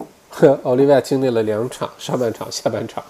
[0.64, 3.02] 奥利维亚经历了两场上半场、下半场。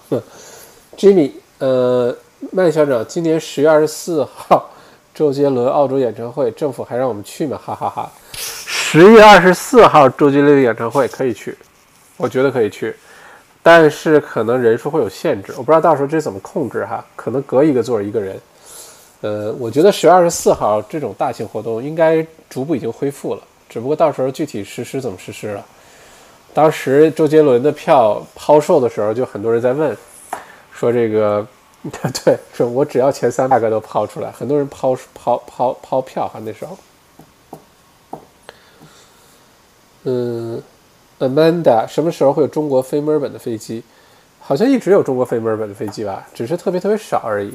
[0.97, 1.29] Jimmy，
[1.59, 2.13] 呃，
[2.49, 4.67] 麦校长，今年十月二十四号，
[5.13, 7.55] 周杰伦澳洲演唱会，政府还让我们去吗？
[7.63, 8.11] 哈哈哈。
[8.33, 11.55] 十月二十四号，周杰伦演唱会可以去，
[12.17, 12.95] 我觉得可以去。
[13.61, 18.41] 但是可能人数会有限制，我不知道到时候这怎么控制哈，可能隔一个座一个人。
[19.21, 25.63] 呃，我觉得十月二十四号这种大型活动应该逐步已经恢复了，只不过到时候具体实施怎么实施了。
[26.55, 29.95] 当时周杰伦的票抛售的时候，就很多人在问，
[30.77, 31.45] 说这个，
[32.23, 36.77] 对，说我只要前三百个都抛出来，很多人抛抛抛抛票哈那时候。
[40.03, 40.61] 嗯。
[41.19, 43.81] Amanda，什么时候会有中国飞墨尔本的飞机？
[44.39, 47.51] 好像一直有中国飞墨尔本的飞机吧，只是特别特别少而已，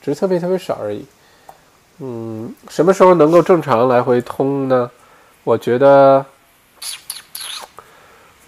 [0.00, 1.04] 只是特别特别少而已。
[1.98, 4.90] 嗯，什么时候能够正常来回通呢？
[5.44, 6.24] 我觉得，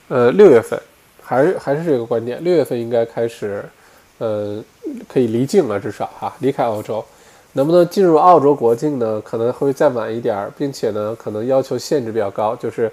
[0.09, 0.81] 呃，六月份，
[1.23, 3.69] 还是还是这个观点，六月份应该开始，
[4.19, 4.63] 呃，
[5.09, 7.05] 可以离境了，至少哈，离开澳洲。
[7.55, 9.21] 能不能进入澳洲国境呢？
[9.25, 12.91] 可能会再晚一点儿，并且呢，可能要求限制比较高，就是。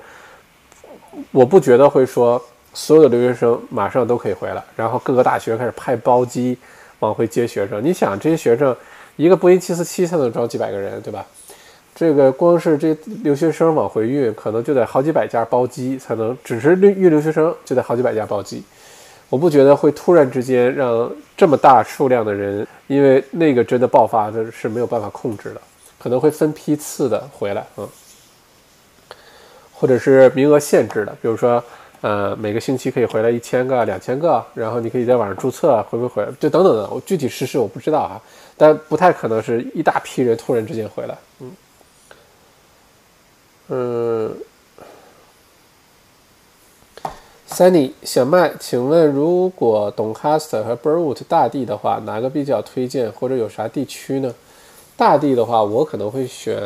[1.31, 2.41] 我不觉得会说
[2.73, 6.57] 所有的留学生马上都可以回来，然后各个大学开始派包机
[6.99, 7.81] 往回接学生。
[7.81, 8.75] 你想，这些学生
[9.15, 11.25] 一个波音七四七才能装几百个人，对吧？
[11.95, 18.61] 这个光是这留学生往回运，可能就得好几百架包机才能，只是运运留学生就得好几百架包机。
[19.35, 25.59] 我不觉得会突然之间让这么大数量的人，因为那个真的爆发的是没有办法控制的，
[25.99, 27.85] 可能会分批次的回来，嗯。
[29.73, 31.61] 或者是名额限制的，比如说，
[31.99, 36.25] 呃，每个星期可以回来一千个、两千个，然后你可以在网上注册，回不回？
[36.39, 38.15] 就等等的，我具体实施我不知道啊，
[38.55, 41.17] 但不太可能是一大批人突然之间回来。
[41.41, 41.51] 嗯，
[43.67, 44.37] 嗯
[47.55, 54.33] ，Sunny 小麦，请问如果 Doncaster 和 Burwood 大地的话，哪个比较推荐，或者有啥地区呢？
[54.97, 56.57] 大地的话，我可能会选。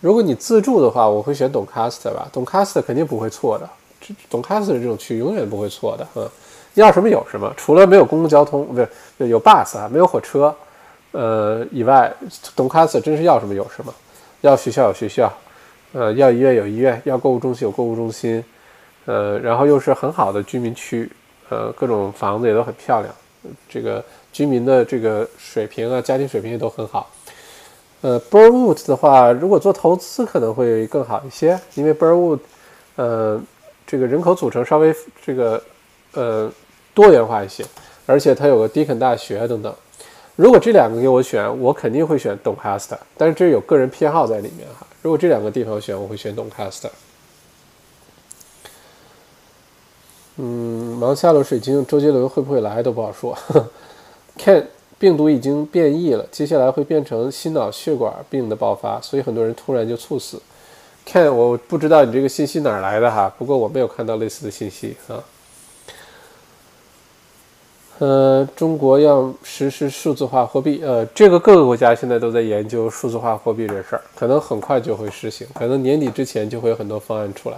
[0.00, 3.68] 如果你自助的话，我会选 Doncaster 吧，Doncaster 肯定不会错的。
[4.00, 6.28] 这 Doncaster 这种区永远不会错的，嗯，
[6.74, 8.88] 要什么有什么，除了没有公共交通，不是
[9.28, 10.54] 有 bus 啊，没有火车，
[11.12, 12.14] 呃以外
[12.54, 13.92] ，Doncaster 真是要什么有什么，
[14.42, 15.32] 要学校有学校，
[15.96, 18.44] 呃，要医院有医院，要购物中心有购物中心，
[19.06, 21.10] 呃，然后又是很好的居民区，
[21.48, 23.14] 呃，各种房子也都很漂亮，
[23.66, 27.10] 这个居民的这个水平啊，家庭水平也都很好。
[28.02, 32.40] 呃，Burwood 的话，如果做投资可能会更好一些，因为 Burwood，
[32.96, 33.40] 呃，
[33.86, 34.94] 这个人口组成稍微
[35.24, 35.62] 这个
[36.12, 36.52] 呃
[36.92, 37.64] 多元化一些，
[38.04, 39.74] 而且它有个 Deakin 大学等等。
[40.34, 44.86] 如果这两个给我选，我肯定会选 Doncaster，但是这有个人偏好在里面哈。
[45.06, 46.90] 如果这两个地方选，我会选 Doncaster。
[50.34, 53.38] 嗯，芒夏洛水晶，周杰伦会不会来都不好说。
[54.36, 54.64] Ken。
[54.98, 60.42] 病毒已经变异了，接下来会变成心脑血管病的爆发，所以很多人突然就猝死。
[61.04, 65.22] 看，我不知道你这个信息哪来的哈，不过我没有看到类似的信息啊。
[67.98, 77.56] 呃，中国要实施数字化货币，呃，这个各个国家现在都在研究数字化货币这事儿，可能很快就会实行，可能年底之前就会有很多方案出来。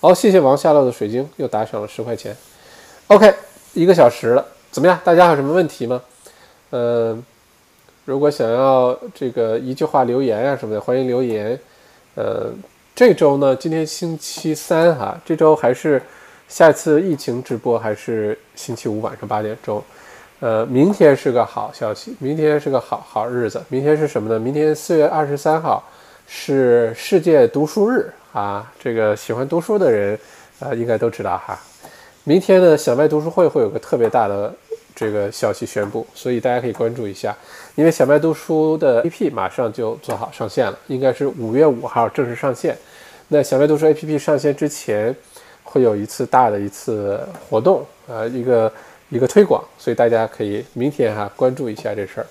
[0.00, 2.36] 好，谢谢王夏乐的水晶又打赏了十块钱。
[3.06, 3.32] OK，
[3.72, 4.98] 一个小时了，怎么样？
[5.04, 6.02] 大家有什么问题吗？
[6.70, 7.16] 呃，
[8.04, 11.56] 如果想要这个一句话留言啊什么的，欢迎留言。
[12.16, 12.50] 呃，
[12.92, 16.02] 这周呢，今天星期三哈，这周还是
[16.50, 19.80] 下次疫情直播还是星期五晚上八点钟。
[20.40, 23.62] 呃，明天是个好消息，明天是个好好日子。
[23.68, 24.36] 明天是什么呢？
[24.36, 25.80] 明天四月二十三号
[26.26, 28.68] 是世界读书日啊。
[28.80, 30.18] 这个喜欢读书的人
[30.58, 31.56] 啊，应该都知道哈。
[32.24, 34.52] 明天呢，小麦读书会会有个特别大的。
[34.92, 37.34] 这个消息宣布，所以大家可以关注一下，
[37.74, 42.76] 因为小麦读书的 APP 马上就做好上线了，应该是五月五号正式上线。
[43.28, 45.14] 那小麦读书 APP 上线之前，
[45.72, 48.72] 会有一次大的一次活动，呃，一个
[49.08, 52.26] 一个推广，所以大家可以明天哈关注一下这事儿。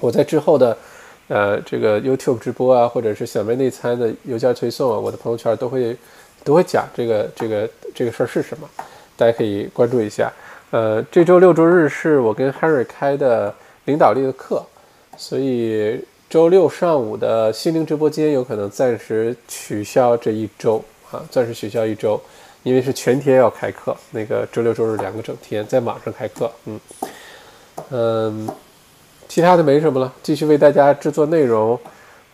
[0.00, 0.76] 我在之后的
[1.28, 5.94] 呃这个 YouTube 直播啊，或者是小妹内参的邮件推送啊，我的朋友圈都会
[6.42, 8.66] 都会讲这个这个这个事儿是什么，
[9.18, 10.32] 大家可以关注一下。
[10.70, 13.54] 呃，这周六周日是我跟 Harry 开的
[13.84, 14.64] 领导力的课，
[15.18, 22.18] 所以周六上午的心灵直播间有可能暂时取消这一周啊，暂时取消一周。
[22.62, 26.80] 因为是全天要开课，那个周六周日两个整天在网上开课，嗯
[27.90, 28.48] 嗯，
[29.28, 31.78] 其他的没什么了，继续为大家制作内容，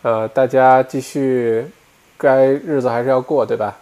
[0.03, 1.67] 呃，大家继续，
[2.17, 3.77] 该日子还是要过，对吧？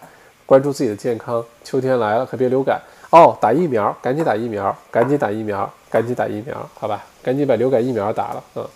[0.45, 8.69] 关注自己的健康，秋天来了可别流感哦，打疫苗，赶紧打疫苗，赶紧打疫苗，赶紧打疫苗，好吧，赶紧把流感疫苗打了，嗯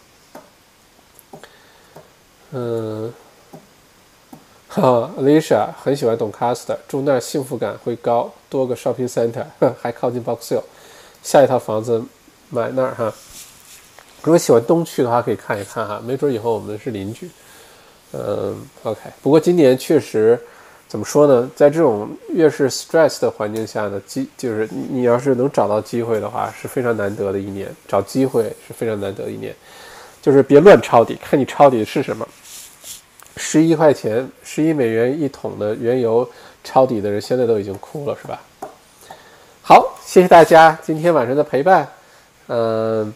[2.51, 3.13] 嗯。
[4.73, 9.43] 哈，Alicia 很喜欢 Doncaster，住那儿幸福感会高，多个 shopping center，
[9.81, 10.63] 还靠近 Box Hill，
[11.21, 12.01] 下一套房子
[12.49, 13.13] 买那儿哈。
[14.23, 17.29] 如果喜欢东区的话，可以看一看哈，没准以后我们是邻居。
[18.13, 19.01] 嗯，OK。
[19.21, 20.39] 不过今年确实
[20.87, 27.69] 怎么说呢，在这种越是 stress 的环境下呢，机就是你要是能找到机会的话，是非常难得的一年。
[27.89, 29.53] 找机会是非常难得一年，
[30.21, 32.25] 就是别乱抄底，看你抄底的是什么。
[33.37, 36.29] 十一块钱，十一美元一桶的原油
[36.63, 38.41] 抄底的人，现在都已经哭了，是吧？
[39.63, 41.87] 好，谢谢大家今天晚上的陪伴。
[42.47, 43.13] 嗯，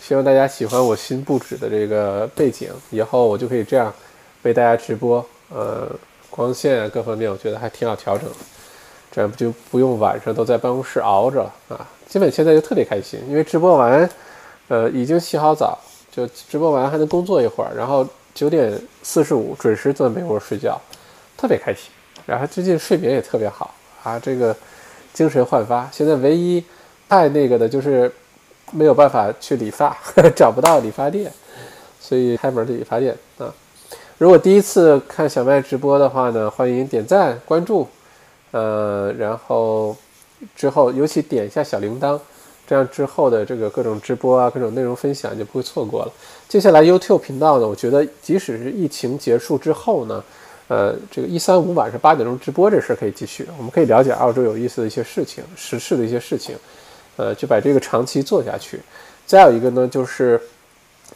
[0.00, 3.92] 希望大家喜欢我新布置的这个背景，以后我就可以这样
[4.42, 5.24] 为大家直播。
[5.50, 5.88] 呃，
[6.28, 8.36] 光线啊各方面，我觉得还挺好调整的，
[9.10, 11.88] 这样就不用晚上都在办公室熬着了啊？
[12.06, 14.08] 基本现在就特别开心，因为直播完，
[14.68, 15.78] 呃，已经洗好澡，
[16.12, 18.06] 就直播完还能工作一会儿，然后。
[18.38, 18.72] 九点
[19.02, 20.80] 四十五准时坐在被窝睡觉，
[21.36, 21.90] 特别开心。
[22.24, 23.74] 然后最近睡眠也特别好
[24.04, 24.54] 啊，这个
[25.12, 25.90] 精神焕发。
[25.92, 26.62] 现在唯一
[27.08, 28.08] 太那个的就是
[28.70, 29.98] 没有办法去理发，
[30.36, 31.32] 找不到理发店，
[31.98, 33.52] 所以开门的理发店啊。
[34.18, 37.88] 如果第一次看小麦直播的话呢，欢迎点赞关注，
[38.52, 39.96] 呃，然后
[40.54, 42.16] 之后尤其点一下小铃铛。
[42.68, 46.12] 这样之后的这个各种直播啊，各种内容分享就不会错过了。
[46.46, 50.22] 接下来 YouTube 频道呢，我觉得即使是疫情结束之后呢，
[50.68, 56.54] 呃，这个一三五晚上八点钟直播这事儿可以继续，我们可以了解澳洲有意思的一些事情、时事的一些事情，
[57.16, 58.78] 呃，就把这个长期做下去。
[59.24, 60.38] 再有一个呢，就是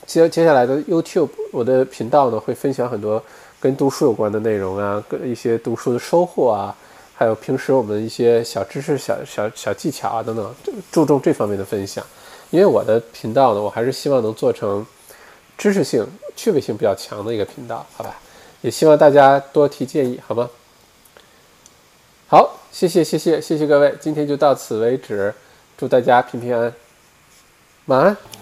[0.07, 3.22] 接接下来的 YouTube 我的频道呢，会分享很多
[3.61, 6.74] 跟读书有关的内容啊，跟一些读书的收获啊。
[7.14, 10.54] 还有平时我们一些小知识、小小小技巧啊等等，
[10.90, 12.04] 注重这方面的分享。
[12.50, 14.84] 因为我的频道呢，我还是希望能做成
[15.56, 16.06] 知识性、
[16.36, 18.16] 趣味性比较强的一个频道，好吧？
[18.60, 20.50] 也希望大家多提建议，好吗？
[22.28, 25.34] 好，谢谢谢谢谢谢各位，今天就到此为止，
[25.76, 26.74] 祝大家平平安安，
[27.86, 28.41] 晚安。